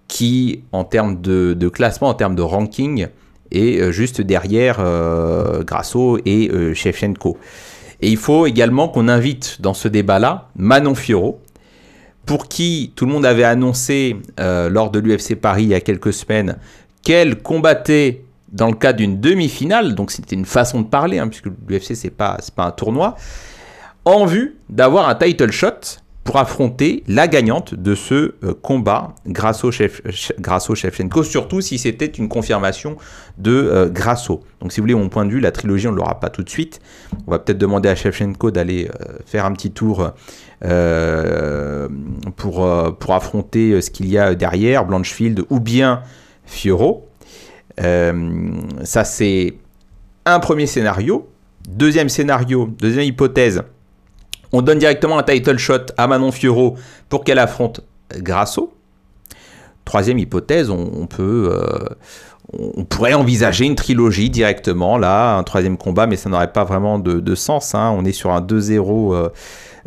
[0.08, 3.08] qui, en termes de, classement, en termes de ranking,
[3.52, 7.38] est euh, juste derrière euh, Grasso et euh, Shevchenko.
[8.02, 11.39] Et il faut également qu'on invite dans ce débat-là Manon Fiorot,
[12.26, 15.82] pour qui tout le monde avait annoncé euh, lors de l'UFC Paris il y a
[15.82, 16.58] quelques semaines
[17.04, 21.47] qu'elle combattait dans le cadre d'une demi-finale, donc c'était une façon de parler, hein, puisque
[21.67, 23.15] l'UFC c'est pas, pas un tournoi,
[24.06, 29.71] en vue d'avoir un title shot pour affronter la gagnante de ce euh, combat, Grasso,
[29.71, 32.95] Sh- Grasso Shevchenko, surtout si c'était une confirmation
[33.39, 34.41] de euh, Grasso.
[34.60, 36.43] Donc si vous voulez mon point de vue, la trilogie on ne l'aura pas tout
[36.43, 36.79] de suite.
[37.25, 40.12] On va peut-être demander à Shevchenko d'aller euh, faire un petit tour
[42.36, 46.03] pour, pour affronter ce qu'il y a derrière, Blanchfield ou bien
[46.45, 47.07] Fioro.
[47.79, 49.55] Ça c'est
[50.25, 51.27] un premier scénario.
[51.67, 53.63] Deuxième scénario, deuxième hypothèse,
[54.51, 56.75] on donne directement un title shot à Manon Fioro
[57.09, 57.81] pour qu'elle affronte
[58.17, 58.73] Grasso.
[59.85, 61.59] Troisième hypothèse, on, euh,
[62.89, 67.35] pourrait envisager une trilogie directement, là, un troisième combat, mais ça n'aurait pas vraiment de,
[67.35, 67.73] sens.
[67.75, 67.93] hein.
[67.97, 69.29] On est sur un 2-0 euh,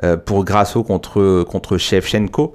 [0.03, 2.55] euh, pour Grasso contre, contre Shevchenko.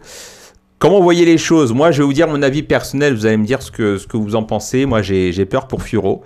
[0.80, 1.74] comment vous voyez les choses?
[1.74, 3.13] Moi, je vais vous dire mon avis personnel.
[3.13, 4.86] Vous allez me dire ce que, vous en pensez.
[4.86, 6.24] Moi, j'ai peur pour Furo.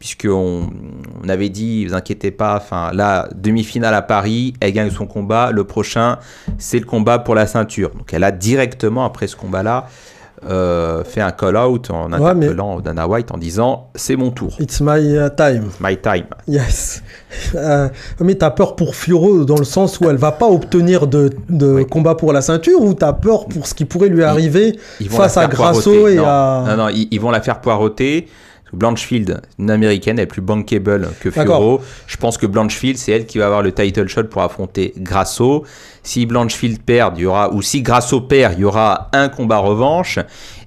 [0.00, 0.70] Puisqu'on
[1.22, 5.50] on avait dit, vous inquiétez pas, enfin, la demi-finale à Paris, elle gagne son combat.
[5.52, 6.16] Le prochain,
[6.58, 7.90] c'est le combat pour la ceinture.
[7.90, 9.86] Donc, elle a directement, après ce combat-là,
[10.48, 14.80] euh, fait un call-out en Ouais, interpellant Dana White en disant c'est mon tour, It's
[14.80, 15.68] my uh, time.
[15.80, 16.24] my time.
[16.48, 17.02] Yes.
[17.54, 21.30] Euh, mais t'as peur pour Fioro dans le sens où elle va pas obtenir de,
[21.50, 21.86] de Oui.
[21.86, 25.36] combat pour la ceinture ou t'as peur pour ce qui pourrait lui arriver Ils face
[25.36, 26.14] à Grasso poireauter.
[26.14, 26.64] et non, à.
[26.68, 28.26] Non, non, ils, ils vont la faire poireauter.
[28.72, 31.30] Blanchfield, une américaine, elle est plus bankable que.
[31.44, 31.80] Fioro.
[32.06, 35.64] Je pense que Blanchfield, c'est elle qui va avoir le title shot pour affronter Grasso.
[36.02, 39.58] Si Blanchfield perd, il y aura, ou si Grasso perd, il y aura un combat
[39.58, 40.18] revanche.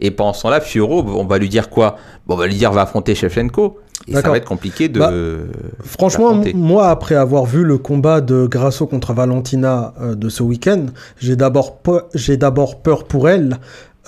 [0.02, 1.96] Et pendant ce temps-là, Fioro, on va lui dire quoi?
[2.28, 3.80] Bon, on va lui dire va affronter Shevchenko.
[4.08, 5.00] Et ça va être compliqué de.
[5.00, 5.12] Bah,
[5.84, 10.88] Franchement, moi, après avoir vu le combat de Grasso contre Valentina euh, de ce week-end,
[11.20, 13.58] j'ai d'abord pe- j'ai d'abord peur pour elle,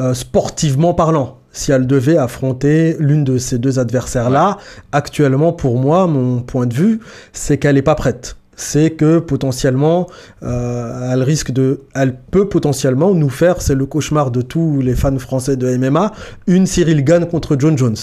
[0.01, 1.37] euh, sportivement parlant.
[1.55, 4.57] Si elle devait affronter l'une de ces deux adversaires-là,
[4.91, 6.99] actuellement, pour moi, mon point de vue,
[7.31, 8.35] c'est qu'elle n'est pas prête.
[8.57, 10.07] C'est que potentiellement,
[10.43, 14.95] euh, elle risque de, elle peut potentiellement nous faire, c'est le cauchemar de tous les
[14.95, 16.11] fans français de MMA,
[16.45, 17.95] une Cyril Gann contre John Jones.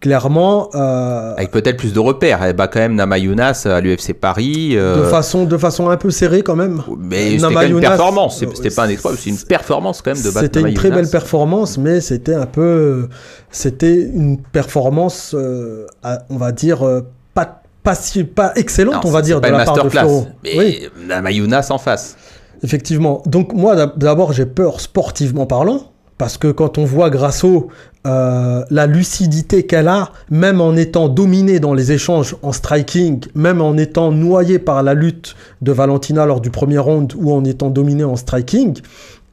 [0.00, 2.40] Clairement, euh, Avec peut-être plus de repères.
[2.44, 4.70] Elle bat quand même Nama Younas à l'UFC Paris.
[4.76, 6.80] euh, de façon de façon un peu serrée quand même.
[6.98, 8.42] Mais c'était une performance.
[8.42, 10.88] Euh, C'était pas un exploit, c'est une performance quand même de battre C'était une très
[10.88, 11.00] Younas.
[11.02, 13.08] belle performance, mais c'était un peu,
[13.50, 17.00] c'était une performance, euh, à- on va dire euh,
[17.34, 20.26] pas pas si pas excellente, Non, on va dire de la part de Floro.
[20.44, 22.16] Mais Oui, Nama Younas en face.
[22.62, 23.22] effectivement.
[23.26, 25.90] Donc moi d'ab- d'abord j'ai peur sportivement parlant.
[26.18, 27.68] Parce que quand on voit Grasso,
[28.06, 33.60] euh, la lucidité qu'elle a, même en étant dominée dans les échanges en striking, même
[33.60, 37.70] en étant noyée par la lutte de Valentina lors du premier round ou en étant
[37.70, 38.80] dominée en striking,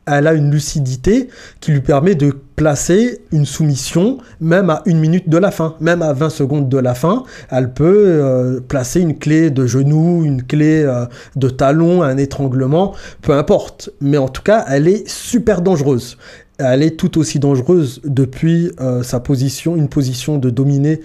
[0.08, 5.28] elle a une lucidité qui lui permet de placer une soumission même à une minute
[5.28, 9.18] de la fin, même à 20 secondes de la fin, elle peut euh, placer une
[9.18, 13.90] clé de genou, une clé euh, de talon, un étranglement, peu importe.
[14.00, 16.18] Mais en tout cas, elle est super dangereuse.
[16.58, 21.02] Elle est tout aussi dangereuse depuis euh, sa position, une position de dominer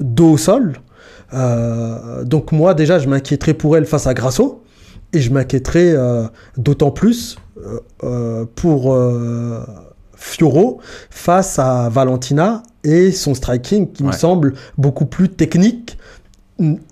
[0.00, 0.74] dos au sol.
[1.32, 4.62] Euh, donc moi déjà, je m'inquiéterais pour elle face à Grasso.
[5.12, 6.24] Et je m'inquiéterais euh,
[6.56, 7.36] d'autant plus
[8.56, 8.98] pour
[10.16, 15.96] Fioro face à Valentina et son striking qui me semble beaucoup plus technique.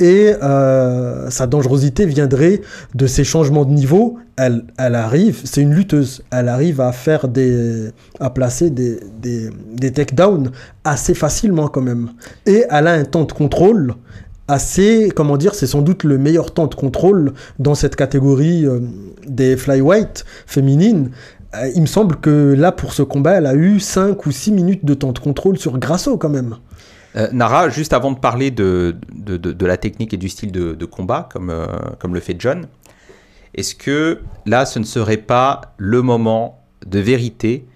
[0.00, 2.62] Et euh, sa dangerosité viendrait
[2.94, 4.18] de ses changements de niveau.
[4.36, 9.92] Elle, arrive, c'est une lutteuse, elle arrive à faire des, à placer des, des, des
[9.92, 10.50] takedowns
[10.82, 12.10] assez facilement quand même.
[12.46, 13.94] Et elle a un temps de contrôle
[14.48, 18.80] assez, comment dire, c'est sans doute le meilleur temps de contrôle dans cette catégorie euh,
[19.26, 21.10] des flyweight féminines.
[21.54, 24.52] Euh, il me semble que là, pour ce combat, elle a eu 5 ou 6
[24.52, 26.56] minutes de temps de contrôle sur Grasso quand même.
[27.16, 30.84] Euh, Nara, juste avant de parler de, de, de- la technique et du style de,
[30.86, 31.66] combat, comme, euh,
[31.98, 32.66] comme le fait John,
[33.54, 37.66] est-ce que là, ce ne serait pas le moment de vérité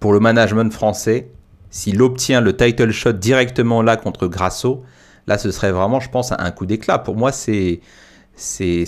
[0.00, 1.28] pour le management français
[1.70, 4.82] s'il obtient le title shot directement là contre Grasso
[5.26, 6.98] Là, ce serait vraiment, je pense, un coup d'éclat.
[6.98, 7.80] Pour moi, c'est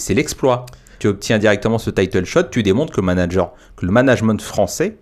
[0.09, 0.67] l'exploit.
[0.99, 4.97] Tu obtiens directement ce title shot, tu démontres que manager, que le management français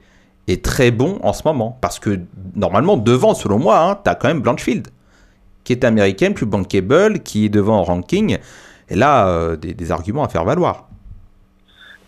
[0.48, 1.78] est très bon en ce moment.
[1.80, 2.20] Parce que
[2.54, 4.88] normalement, devant, selon moi, tu as quand même Blanchfield,
[5.64, 8.38] qui est américaine, plus bankable, qui est devant en ranking.
[8.88, 10.86] Et là, euh, des, des arguments à faire valoir.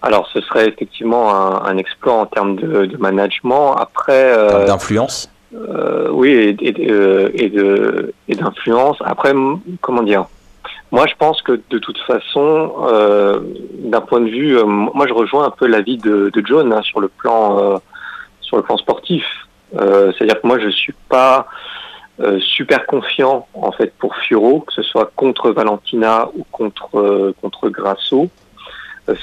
[0.04, 3.74] Alors, ce serait effectivement un, un exploit en termes de, de management.
[3.76, 5.30] Après, euh, d'influence.
[5.54, 6.56] euh, oui, et,
[8.28, 8.96] et, d'influence.
[9.04, 9.32] Après,
[9.80, 10.24] comment dire?
[10.90, 13.40] Moi, je pense que de toute façon, euh,
[13.84, 16.82] d'un point de vue, euh, moi, je rejoins un peu l'avis de, de John hein,
[16.82, 17.80] sur le plan
[18.52, 19.24] sur le plan sportif.
[19.80, 21.46] Euh, C'est-à-dire que moi, je suis pas
[22.20, 27.34] euh, super confiant en fait pour Fioro, que ce soit contre Valentina ou contre euh,
[27.40, 28.28] contre Grasso.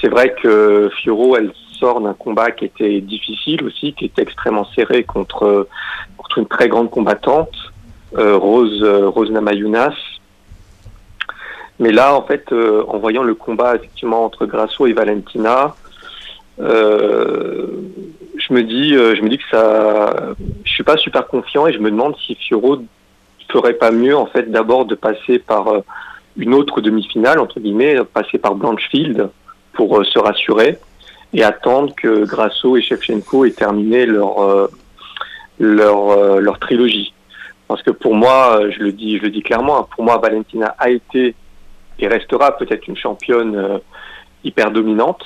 [0.00, 4.66] C'est vrai que Fioro, elle sort d'un combat qui était difficile aussi, qui était extrêmement
[4.74, 5.68] serré contre
[6.16, 7.54] contre une très grande combattante,
[8.12, 9.94] Rose euh, Rose Namajunas.
[11.78, 15.74] Mais là, en fait, en voyant le combat effectivement entre Grasso et Valentina,
[16.60, 21.72] je me dis, euh, je me dis que ça, je suis pas super confiant et
[21.72, 22.78] je me demande si Fioro
[23.50, 25.80] ferait pas mieux en fait d'abord de passer par euh,
[26.36, 29.28] une autre demi-finale entre guillemets, passer par Blanchfield
[29.72, 30.78] pour euh, se rassurer
[31.32, 34.68] et attendre que Grasso et Shevchenko aient terminé leur euh,
[35.58, 37.12] leur euh, leur trilogie.
[37.68, 40.18] Parce que pour moi, euh, je le dis, je le dis clairement, hein, pour moi,
[40.18, 41.34] Valentina a été
[42.00, 43.78] et restera peut-être une championne euh,
[44.42, 45.22] hyper dominante,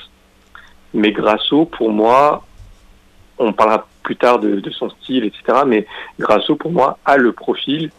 [0.95, 2.45] mais Grasso, pour moi,
[3.39, 5.65] on parlera plus tard de, son style, etc.
[5.67, 5.87] Mais
[6.19, 7.91] Grasso, pour moi, a le profil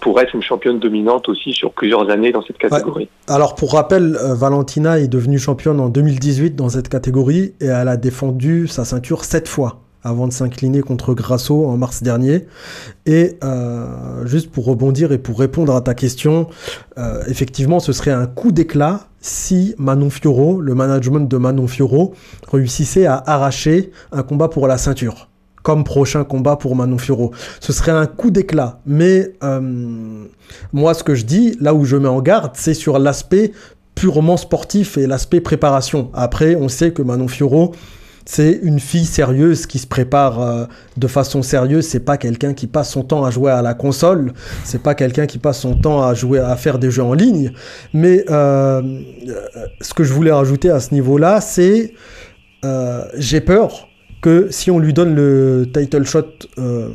[0.00, 3.08] pour être une championne dominante aussi sur plusieurs années dans cette catégorie.
[3.28, 7.88] Alors pour rappel, euh, Valentina est devenue championne en 2018 dans cette catégorie et elle
[7.88, 12.46] a défendu sa ceinture sept fois avant de s'incliner contre Grasso en mars dernier.
[13.06, 16.46] Et euh, juste pour rebondir et pour répondre à ta question,
[16.98, 22.14] euh, effectivement, ce serait un coup d'éclat si Manon Fioro, le management de Manon Fioro,
[22.50, 25.28] réussissait à arracher un combat pour la ceinture
[25.62, 27.32] comme prochain combat pour Manon Fioro.
[27.58, 28.78] Ce serait un coup d'éclat.
[28.86, 30.24] Mais euh,
[30.72, 33.50] moi, ce que je dis, là où je mets en garde, c'est sur l'aspect
[33.96, 36.08] purement sportif et l'aspect préparation.
[36.14, 37.74] Après, on sait que Manon Fioro,
[38.26, 40.64] c'est une fille sérieuse qui se prépare euh,
[40.96, 41.86] de façon sérieuse.
[41.86, 44.34] C'est pas quelqu'un qui passe son temps à jouer à la console.
[44.64, 47.52] C'est pas quelqu'un qui passe son temps à jouer, à faire des jeux en ligne.
[47.94, 48.82] Mais euh,
[49.80, 51.94] ce que je voulais rajouter à ce niveau-là, c'est
[52.64, 53.88] euh, j'ai peur
[54.20, 56.24] que si on lui donne le title shot
[56.58, 56.88] euh,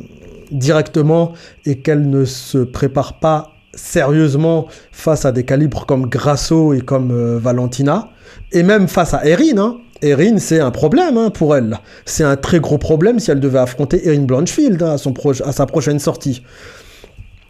[0.52, 1.34] directement
[1.65, 7.12] et qu'elle ne se prépare pas sérieusement face à des calibres comme Grasso et comme
[7.12, 8.10] euh, Valentina,
[8.52, 9.78] et même face à Erin, hein.
[10.02, 11.78] Erin, c'est un problème hein, pour elle.
[12.06, 14.96] C'est un très gros problème si elle devait affronter Erin Blanchfield hein,
[15.46, 16.44] à, sa prochaine sortie.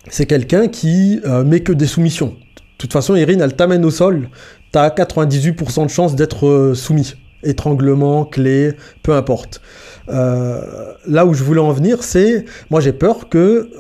[0.10, 2.28] C'est quelqu'un qui euh, met que des soumissions.
[2.28, 4.30] De toute façon, Erin, elle t'amène au sol.
[4.72, 9.62] T'as 98% de chances d'être euh, soumis étranglement, clé, peu importe.
[10.10, 13.72] Euh, là où je voulais en venir, c'est, moi j'ai peur que,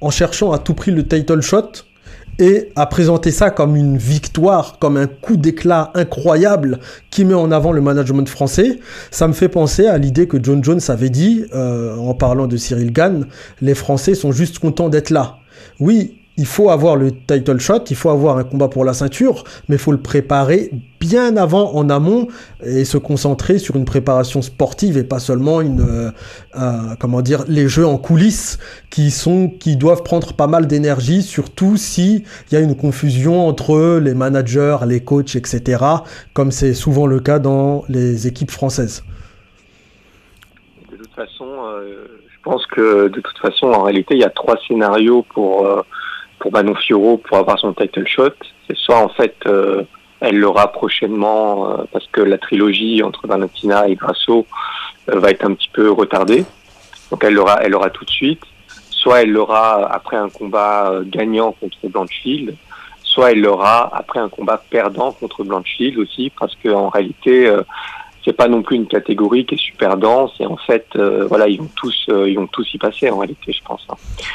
[0.00, 1.72] en cherchant à tout prix le title shot,
[2.40, 7.52] et à présenter ça comme une victoire, comme un coup d'éclat incroyable qui met en
[7.52, 11.44] avant le management français, ça me fait penser à l'idée que John Jones avait dit,
[11.54, 13.26] euh, en parlant de Cyril Gann,
[13.60, 15.36] les Français sont juste contents d'être là.
[15.80, 19.44] Oui, il faut avoir le title shot, il faut avoir un combat pour la ceinture,
[19.68, 22.28] mais il faut le préparer bien avant, en amont,
[22.64, 25.82] et se concentrer sur une préparation sportive et pas seulement une,
[26.56, 31.20] euh, comment dire, les jeux en coulisses qui sont, qui doivent prendre pas mal d'énergie,
[31.20, 35.84] surtout si il y a une confusion entre les managers, les coachs, etc.,
[36.32, 39.04] comme c'est souvent le cas dans les équipes françaises.
[40.90, 44.30] De toute façon, euh, je pense que de toute façon, en réalité, il y a
[44.30, 45.82] trois scénarios pour euh,
[46.40, 48.32] pour Manon Fioro pour avoir son title shot.
[48.66, 49.84] C'est soit en fait euh,
[50.20, 54.46] elle l'aura prochainement euh, parce que la trilogie entre Valentina et Grasso
[55.08, 56.44] euh, va être un petit peu retardée.
[57.10, 58.42] Donc elle l'aura elle l'aura tout de suite.
[58.90, 62.54] Soit elle l'aura après un combat euh, gagnant contre Blanchfield,
[63.02, 67.62] soit elle l'aura après un combat perdant contre Blanchfield aussi parce que en réalité euh,
[68.24, 71.48] c'est pas non plus une catégorie qui est super dense et en fait euh, voilà
[71.48, 73.94] ils vont tous euh, ils vont tous y passer en réalité je pense hein.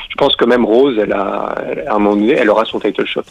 [0.09, 1.55] je pense que même Rose elle a
[1.87, 3.21] à un moment donné elle aura son title shot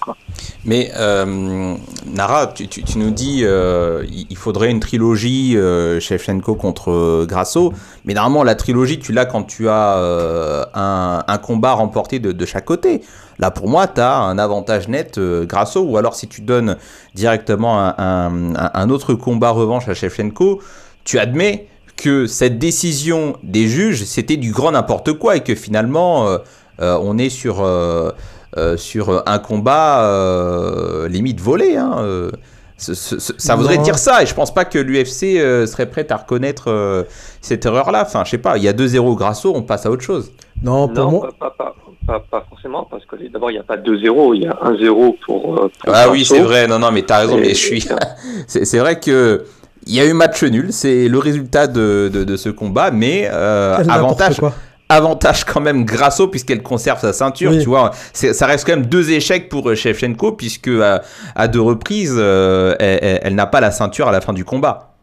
[0.65, 1.75] mais euh,
[2.07, 5.57] Nara tu, nous dis il faudrait une trilogie
[6.01, 7.73] Shevchenko contre Grasso.
[8.05, 13.03] Mais normalement la trilogie tu l'as quand tu as un, combat remporté de chaque côté
[13.39, 16.77] Là, pour moi, tu as un avantage net euh, Grasso, ou alors si tu donnes
[17.15, 20.61] directement un, autre combat revanche à Shevchenko,
[21.05, 26.27] tu admets que cette décision des juges, c'était du grand n'importe quoi, et que finalement,
[26.27, 26.39] euh,
[26.81, 28.11] euh, on est sur, euh,
[28.57, 31.77] un combat limite volé.
[31.77, 32.31] Hein,
[32.77, 33.83] ce, ce, ça voudrait non.
[33.83, 37.07] dire ça, et je pense pas que l'UFC serait prête à reconnaître
[37.41, 38.03] cette erreur-là.
[38.03, 40.33] Enfin, je sais pas, il y a 2-0 Grasso, on passe à autre chose.
[40.63, 41.29] Non, pour non, moi.
[41.39, 41.75] Pas, pas, pas.
[42.07, 45.17] Pas, pas, forcément, parce que d'abord, il n'y a pas 2-0, il y a 1-0
[45.25, 47.89] pour, pour, Ah oui, c'est vrai, non, non, mais t'as raison, et, mais je suis.
[48.47, 49.45] c'est vrai que.
[49.87, 53.29] Il y a eu match nul, c'est le résultat de, de, de, ce combat, mais
[53.31, 54.41] euh, avantage,
[54.89, 57.61] avantage quand même Grasso puisqu'elle conserve sa ceinture, oui.
[57.61, 57.91] tu vois.
[58.13, 61.03] Ça reste quand même deux échecs pour Shevchenko puisque à,
[61.35, 64.95] à deux reprises, euh, elle, elle n'a pas la ceinture à la fin du combat.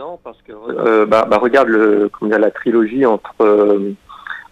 [0.00, 3.92] Non, parce que euh, bah, bah, regarde le, comment dire, la trilogie entre euh,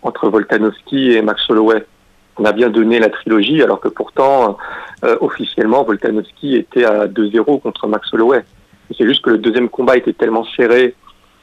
[0.02, 1.86] entre Volkanovski et Max Holloway.
[2.36, 4.58] On a bien donné la trilogie, alors que pourtant,
[5.04, 8.44] euh, officiellement, Volkanovski était à 2-0 contre Max Holloway.
[8.96, 10.94] C'est juste que le deuxième combat était tellement serré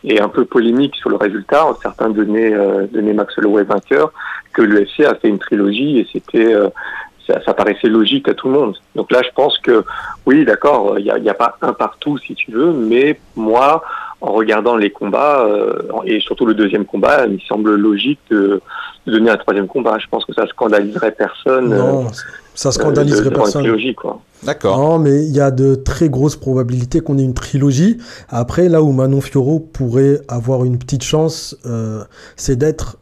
[0.05, 4.11] et un peu polémique sur le résultat, certains donnaient, euh, donnaient Max Holloway vainqueur,
[4.53, 6.69] que l'UFC a fait une trilogie et c'était euh,
[7.27, 8.77] ça, ça, paraissait logique à tout le monde.
[8.95, 9.83] Donc là, je pense que
[10.25, 13.83] oui, d'accord, il n'y a, pas un partout si tu veux, mais moi,
[14.21, 15.73] en regardant les combats euh,
[16.05, 18.61] et surtout le deuxième combat, il me semble logique de,
[19.05, 19.97] de, donner un troisième combat.
[19.99, 21.69] Je pense que ça scandaliserait personne.
[21.69, 22.07] Non,
[22.53, 23.63] ça scandaliserait de, de personne.
[23.63, 24.21] Trilogie, quoi.
[24.43, 24.77] D'accord.
[24.77, 27.97] Non, mais il y a de très grosses probabilités qu'on ait une trilogie.
[28.29, 32.03] Après, là où Manon Fioro pourrait avoir une petite chance, euh,
[32.35, 32.97] c'est d'être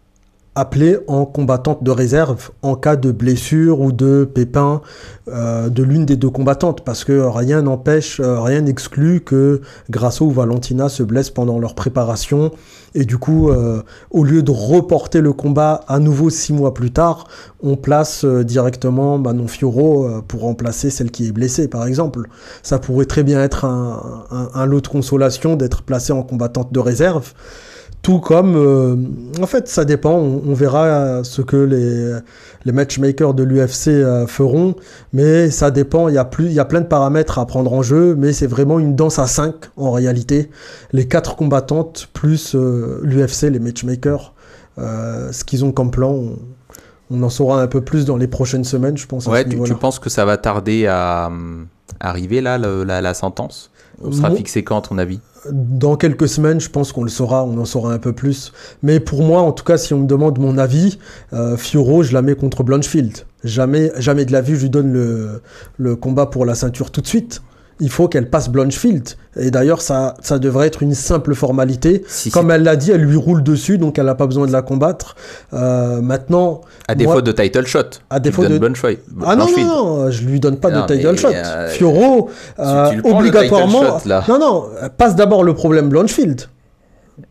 [0.56, 4.82] appelée en combattante de réserve en cas de blessure ou de pépin
[5.28, 10.26] euh, de l'une des deux combattantes parce que rien n'empêche, euh, rien n'exclut que Grasso
[10.26, 12.51] ou Valentina se blessent pendant leur préparation
[12.93, 13.82] et du coup, euh,
[14.12, 17.28] au lieu de reporter le combat à nouveau six mois plus tard,
[17.64, 22.28] on place directement Manon Fioro pour remplacer celle qui est blessée, par exemple.
[22.62, 27.34] Ça pourrait très bien être un, lot de consolation d'être placée en combattante de réserve.
[28.04, 28.95] Tout comme, euh,
[29.41, 30.14] en fait, ça dépend.
[30.14, 32.20] On, on verra ce que les,
[32.66, 34.76] les matchmakers de l'UFC euh, feront,
[35.12, 36.08] mais ça dépend.
[36.08, 38.34] Il y a plus, il y a plein de paramètres à prendre en jeu, mais
[38.34, 40.49] c'est vraiment une danse à 5 en réalité.
[40.91, 44.34] Les quatre combattantes plus euh, l'UFC, les matchmakers,
[44.80, 46.12] euh, ce qu'ils ont comme plan.
[46.12, 46.36] On,
[47.12, 49.28] on en saura un peu plus dans les prochaines semaines, je pense.
[49.28, 51.68] Ouais, tu, tu penses que ça va tarder à hum,
[51.99, 53.70] arriver là, la, la sentence?
[54.01, 55.19] On sera fixé quand, à ton avis?
[55.51, 58.53] Dans quelques semaines, je pense qu'on le saura, on en saura un peu plus.
[58.81, 60.99] Mais pour moi, en tout cas, si on me demande mon avis,
[61.33, 63.25] euh, Fioro, je la mets contre Blanchfield.
[63.43, 65.41] Jamais, jamais de la vie, je lui donne le,
[65.77, 67.41] le combat pour la ceinture tout de suite.
[67.80, 69.09] Il faut qu'elle passe Blanchfield.
[69.36, 72.03] Et d'ailleurs, ça, ça devrait être une simple formalité.
[72.07, 74.51] Si, Comme elle l'a dit, elle lui roule dessus, donc elle n'a pas besoin de
[74.51, 75.15] la combattre.
[75.53, 77.80] Euh, maintenant, À défaut moi- de title shot.
[78.11, 78.59] À défaut de-
[79.26, 79.65] ah non, non,
[80.05, 81.30] non, je lui donne pas Non, de title shot.
[81.34, 83.99] euh, Fioro, euh, tu obligatoirement.
[83.99, 84.09] shot.
[84.28, 84.65] Non, non,
[84.97, 86.41] passe d'abord le problème Blanchfield.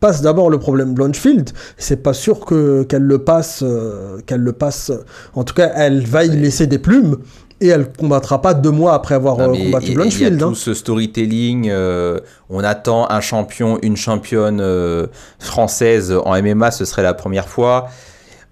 [0.00, 1.50] Passe d'abord le problème Blanchfield.
[1.76, 4.92] C'est pas sûr que qu'elle le passe, euh, qu'elle le passe.
[5.34, 7.16] En tout cas, elle va y laisser des plumes
[7.62, 9.94] et elle combattra pas deux mois après avoir Non, euh, mais combattu a- il y
[9.94, 10.38] a Blanchfield.
[10.40, 10.52] tout hein.
[10.54, 11.68] ce storytelling.
[11.70, 12.18] euh,
[12.50, 15.06] on attend un champion, une championne euh,
[15.38, 17.88] française en MMA, ce serait la première fois.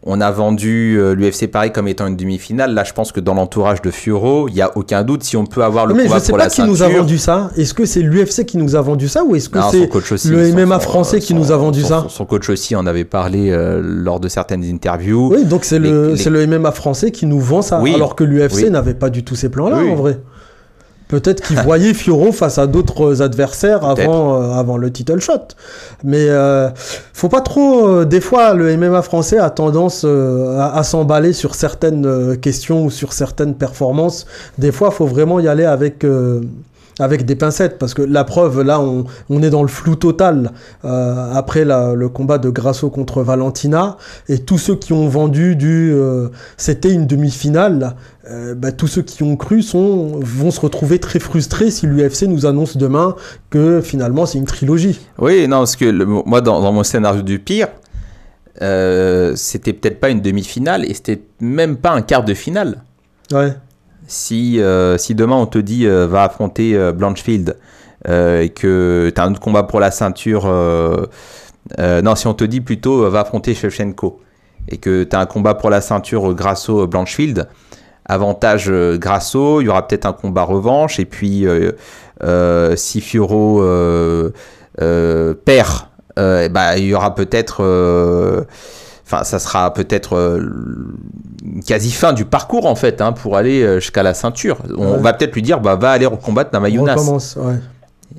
[0.02, 2.72] On a vendu euh, l'UFC Paris comme étant une demi-finale.
[2.72, 5.44] Là, je pense que dans l'entourage de Fioro, il n'y a aucun doute si on
[5.44, 6.72] peut avoir le Mais je combat sais pour pas la qui ceinture.
[6.72, 7.50] nous a vendu ça.
[7.56, 10.76] Est-ce que c'est l'UFC qui nous a vendu ça ou est-ce que c'est le MMA
[10.76, 13.82] son- français qui nous a vendu son- ça son- coach aussi en avait parlé euh,
[13.84, 15.32] lors de certaines interviews.
[15.34, 18.24] Oui, donc c'est le, les- le MMA français qui nous vend ça, Oui, alors que
[18.24, 18.70] l'UFC oui.
[18.70, 19.90] n'avait pas du tout ces plans-là Oui.
[19.90, 20.18] en vrai.
[21.10, 25.48] Peut-être qu'ils voyaient Fioro face à d'autres adversaires avant, euh, avant le title shot.
[26.04, 26.68] Mais euh,
[27.12, 27.88] faut pas trop.
[27.88, 32.36] euh, des fois, le MMA français a tendance euh, à, à s'emballer sur certaines euh,
[32.36, 34.26] questions ou sur certaines performances.
[34.58, 36.04] Des fois, faut vraiment y aller avec.
[36.98, 40.52] Avec des pincettes, parce que la preuve, là, on, on est dans le flou total
[40.84, 43.96] euh, après la- le combat de Grasso contre Valentina,
[44.28, 47.94] et tous ceux qui ont vendu du euh, c'était une demi-finale,
[48.30, 52.24] euh, bah, tous ceux qui ont cru sont, vont se retrouver très frustrés si l'UFC
[52.24, 53.14] nous annonce demain
[53.48, 55.00] que finalement c'est une trilogie.
[55.18, 57.68] Oui, non, parce que le- moi, dans, dans mon scénario du pire,
[59.36, 62.82] c'était peut-être pas une demi-finale et c'était même pas un quart de finale.
[63.32, 63.54] Ouais.
[64.10, 67.56] Si, euh, si demain on te dit euh, va affronter euh, Blanchfield
[68.08, 70.46] et que tu as un combat pour la ceinture,
[71.78, 74.20] non, si on te dit plutôt va affronter Shevchenko
[74.68, 77.46] et que tu as un combat pour la ceinture euh, Grasso-Blanchfield,
[78.06, 81.46] avantage Grasso, il y aura peut-être un combat revanche et puis
[82.74, 83.62] si Fioro
[85.44, 88.46] perd, ben, il y aura peut-être.
[89.12, 90.40] Enfin, ça sera peut-être euh,
[91.66, 94.58] quasi fin du parcours en fait hein, pour aller euh, jusqu'à la ceinture.
[94.78, 94.98] On Ouais.
[94.98, 96.94] va peut-être lui dire bah va aller combattre On Namayunas.
[96.94, 97.54] recommence, ouais.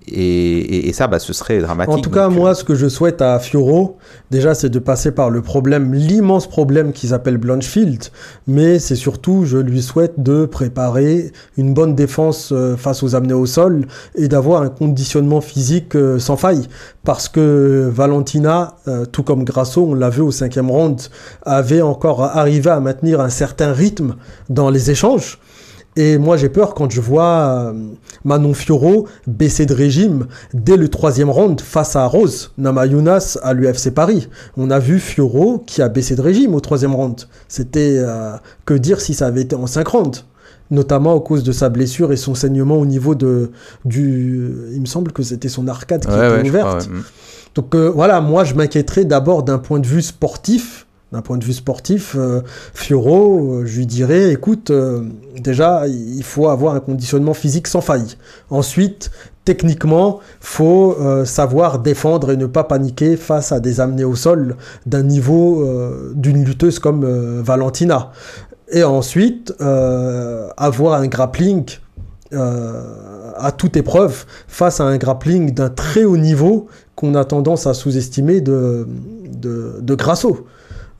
[0.07, 0.13] Et,
[0.59, 1.93] et- et ça, bah, ce serait dramatique.
[1.93, 3.97] En tout cas, Donc, moi, ce que je souhaite à Fioro,
[4.31, 8.05] déjà, c'est de passer par le problème, l'immense problème qu'ils appellent Blanchfield,
[8.47, 13.33] mais c'est surtout, je lui souhaite de préparer une bonne défense euh, face aux amenés
[13.35, 13.85] au sol
[14.15, 16.67] et d'avoir un conditionnement physique euh, sans faille.
[17.03, 20.99] Parce que Valentina, euh, tout comme Grasso, on l'a vu au cinquième round,
[21.43, 24.15] avait encore arrivé à maintenir un certain rythme
[24.49, 25.39] dans les échanges.
[25.97, 27.73] Et moi, j'ai peur quand je vois euh,
[28.23, 33.93] Manon Fioro baisser de régime dès le troisième round face à Rose Namayunas à l'UFC
[33.93, 34.29] Paris.
[34.55, 37.21] On a vu Fioro qui a baissé de régime au troisième round.
[37.49, 40.25] C'était euh, que dire si ça avait été en cinq rounds?
[40.69, 43.51] Notamment à cause de sa blessure et son saignement au niveau de
[43.83, 46.99] du il me semble que c'était son arcade qui Ouais, était ouais, ouverte crois, ouais.
[46.99, 47.03] Mm.
[47.55, 50.87] donc euh, voilà, moi je m'inquiéterais d'abord d'un point de vue sportif.
[51.11, 52.39] D'un point de vue sportif, euh,
[52.73, 55.03] Fioro, euh, je lui dirais, écoute, euh,
[55.37, 58.15] déjà, il faut avoir un conditionnement physique sans faille.
[58.49, 59.11] Ensuite,
[59.43, 64.55] techniquement, faut euh, savoir défendre et ne pas paniquer face à des amenés au sol
[64.85, 65.67] d'un niveau
[66.15, 67.05] d'une lutteuse comme
[67.41, 68.11] Valentina.
[68.71, 71.65] Et ensuite, avoir un grappling
[72.31, 77.73] à toute épreuve face à un grappling d'un très haut niveau qu'on a tendance à
[77.73, 78.87] sous-estimer de,
[79.33, 80.45] de Grasso.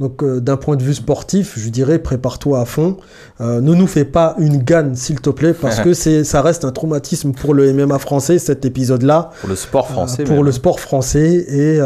[0.02, 2.98] Donc euh, d'un point de vue sportif, je dirais prépare-toi à fond.
[3.40, 6.66] Euh, ne nous fais pas une ganne s'il te plaît parce que c'est ça reste
[6.66, 9.30] un traumatisme pour le MMA français cet épisode-là.
[9.42, 10.24] Pour le sport français.
[10.24, 10.46] Euh, pour même.
[10.46, 11.78] le sport français et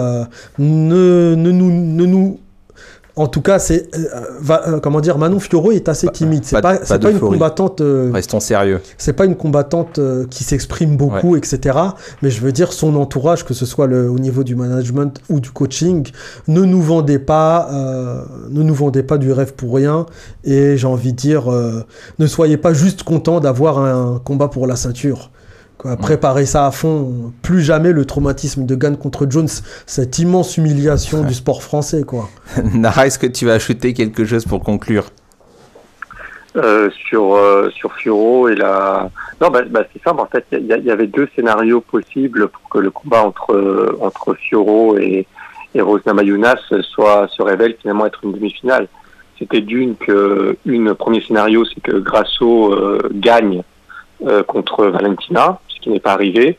[0.58, 2.40] ne, ne nous ne nous
[3.18, 4.08] En tout cas, c'est euh,
[4.68, 6.44] euh, comment dire, Manon Fioro est assez timide.
[6.44, 7.80] C'est pas- pas, pas c'est pas une combattante.
[7.80, 8.82] euh, Restons sérieux.
[8.98, 11.78] c'est pas une combattante euh, qui s'exprime beaucoup, etc.
[12.22, 15.40] Mais je veux dire, son entourage, que ce soit le, au niveau du management ou
[15.40, 16.08] du coaching,
[16.50, 20.06] ne nous vendait pas, euh, ne nous vendait pas du rêve pour rien.
[20.44, 21.86] Et j'ai envie de dire, euh,
[22.20, 25.32] ne soyez pas juste content d'avoir un combat pour la ceinture.
[25.78, 27.34] Quoi, préparez ça à fond.
[27.42, 29.50] Plus jamais le traumatisme de Gann contre Jones,
[29.86, 32.30] cette immense humiliation du sport français, quoi.
[32.74, 35.06] Nara, est-ce que tu vas ajouter quelque chose pour conclure?
[36.56, 39.10] Euh, sur euh, sur Fioro et la
[39.42, 42.78] non bah, bah, c'est simple en fait il y, avait deux scénarios possibles pour que
[42.78, 45.28] le combat entre euh, entre Fioro et
[45.74, 48.88] et Rose Namajunas soit se révèle finalement être une demi-finale
[49.38, 53.62] c'était d'une que une premier scénario c'est que Grasso euh, gagne
[54.26, 56.58] euh, contre Valentina qui n'est pas arrivé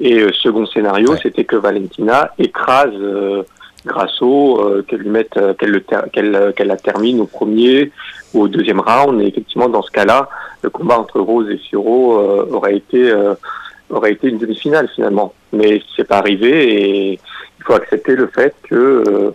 [0.00, 3.42] et euh, second scénario c'était que Valentina écrase euh,
[3.84, 7.90] Grasso euh, qu'elle lui mette qu'elle qu'elle qu'elle la termine au premier
[8.32, 9.20] ou au deuxième round.
[9.20, 10.28] Et effectivement, dans ce cas-là,
[10.62, 13.12] le combat entre Rose et euh, aurait été
[13.90, 15.32] aurait été une demi-finale finalement.
[15.52, 17.20] Mais c'est pas arrivé et
[17.58, 19.30] il faut accepter le fait que euh,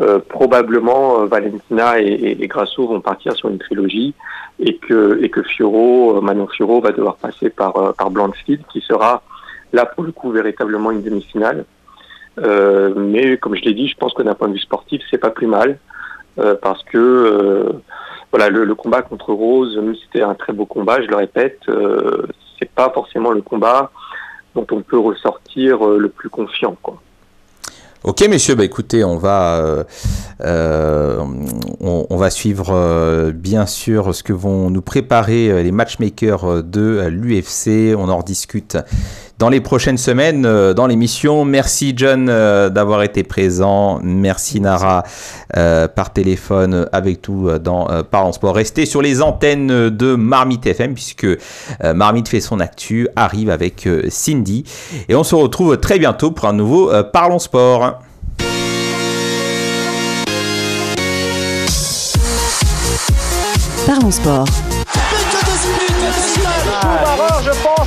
[0.00, 4.14] euh, probablement euh, Valentina et, et, et Grasso vont partir sur une trilogie
[4.60, 8.80] et que et que Fioro, euh, Manon Fioro va devoir passer par par Blanchfield qui
[8.80, 9.22] sera
[9.72, 11.64] là pour le coup véritablement une demi-finale.
[12.38, 15.18] Euh, mais comme je l'ai dit, je pense que d'un point de vue sportif, c'est
[15.18, 15.78] pas plus mal
[16.38, 17.72] euh, parce que euh,
[18.30, 21.16] voilà le, le combat contre Rose, même si c'était un très beau combat, je le
[21.16, 21.60] répète,
[22.58, 23.90] c'est pas forcément le combat
[24.54, 26.76] dont on peut ressortir le plus confiant.
[26.80, 27.00] Quoi.
[28.08, 29.84] Ok, messieurs, bah écoutez, on va, euh,
[30.40, 31.22] euh,
[31.78, 37.94] on, va suivre euh, bien sûr ce que vont nous préparer les matchmakers de l'UFC.
[37.94, 38.78] On en rediscute
[39.38, 41.44] dans les prochaines semaines euh, dans l'émission.
[41.44, 44.00] Merci John euh, d'avoir été présent.
[44.02, 45.04] Merci Nara
[45.56, 48.54] euh, par téléphone avec tout euh, dans euh, Parlons Sport.
[48.56, 51.36] Restez sur les antennes de Marmite FM puisque euh,
[51.94, 54.64] Marmite fait son actu, arrive avec euh, Cindy.
[55.08, 58.00] Et on se retrouve très bientôt pour un nouveau euh, Parlons Sport.
[63.86, 64.44] Parlons sport.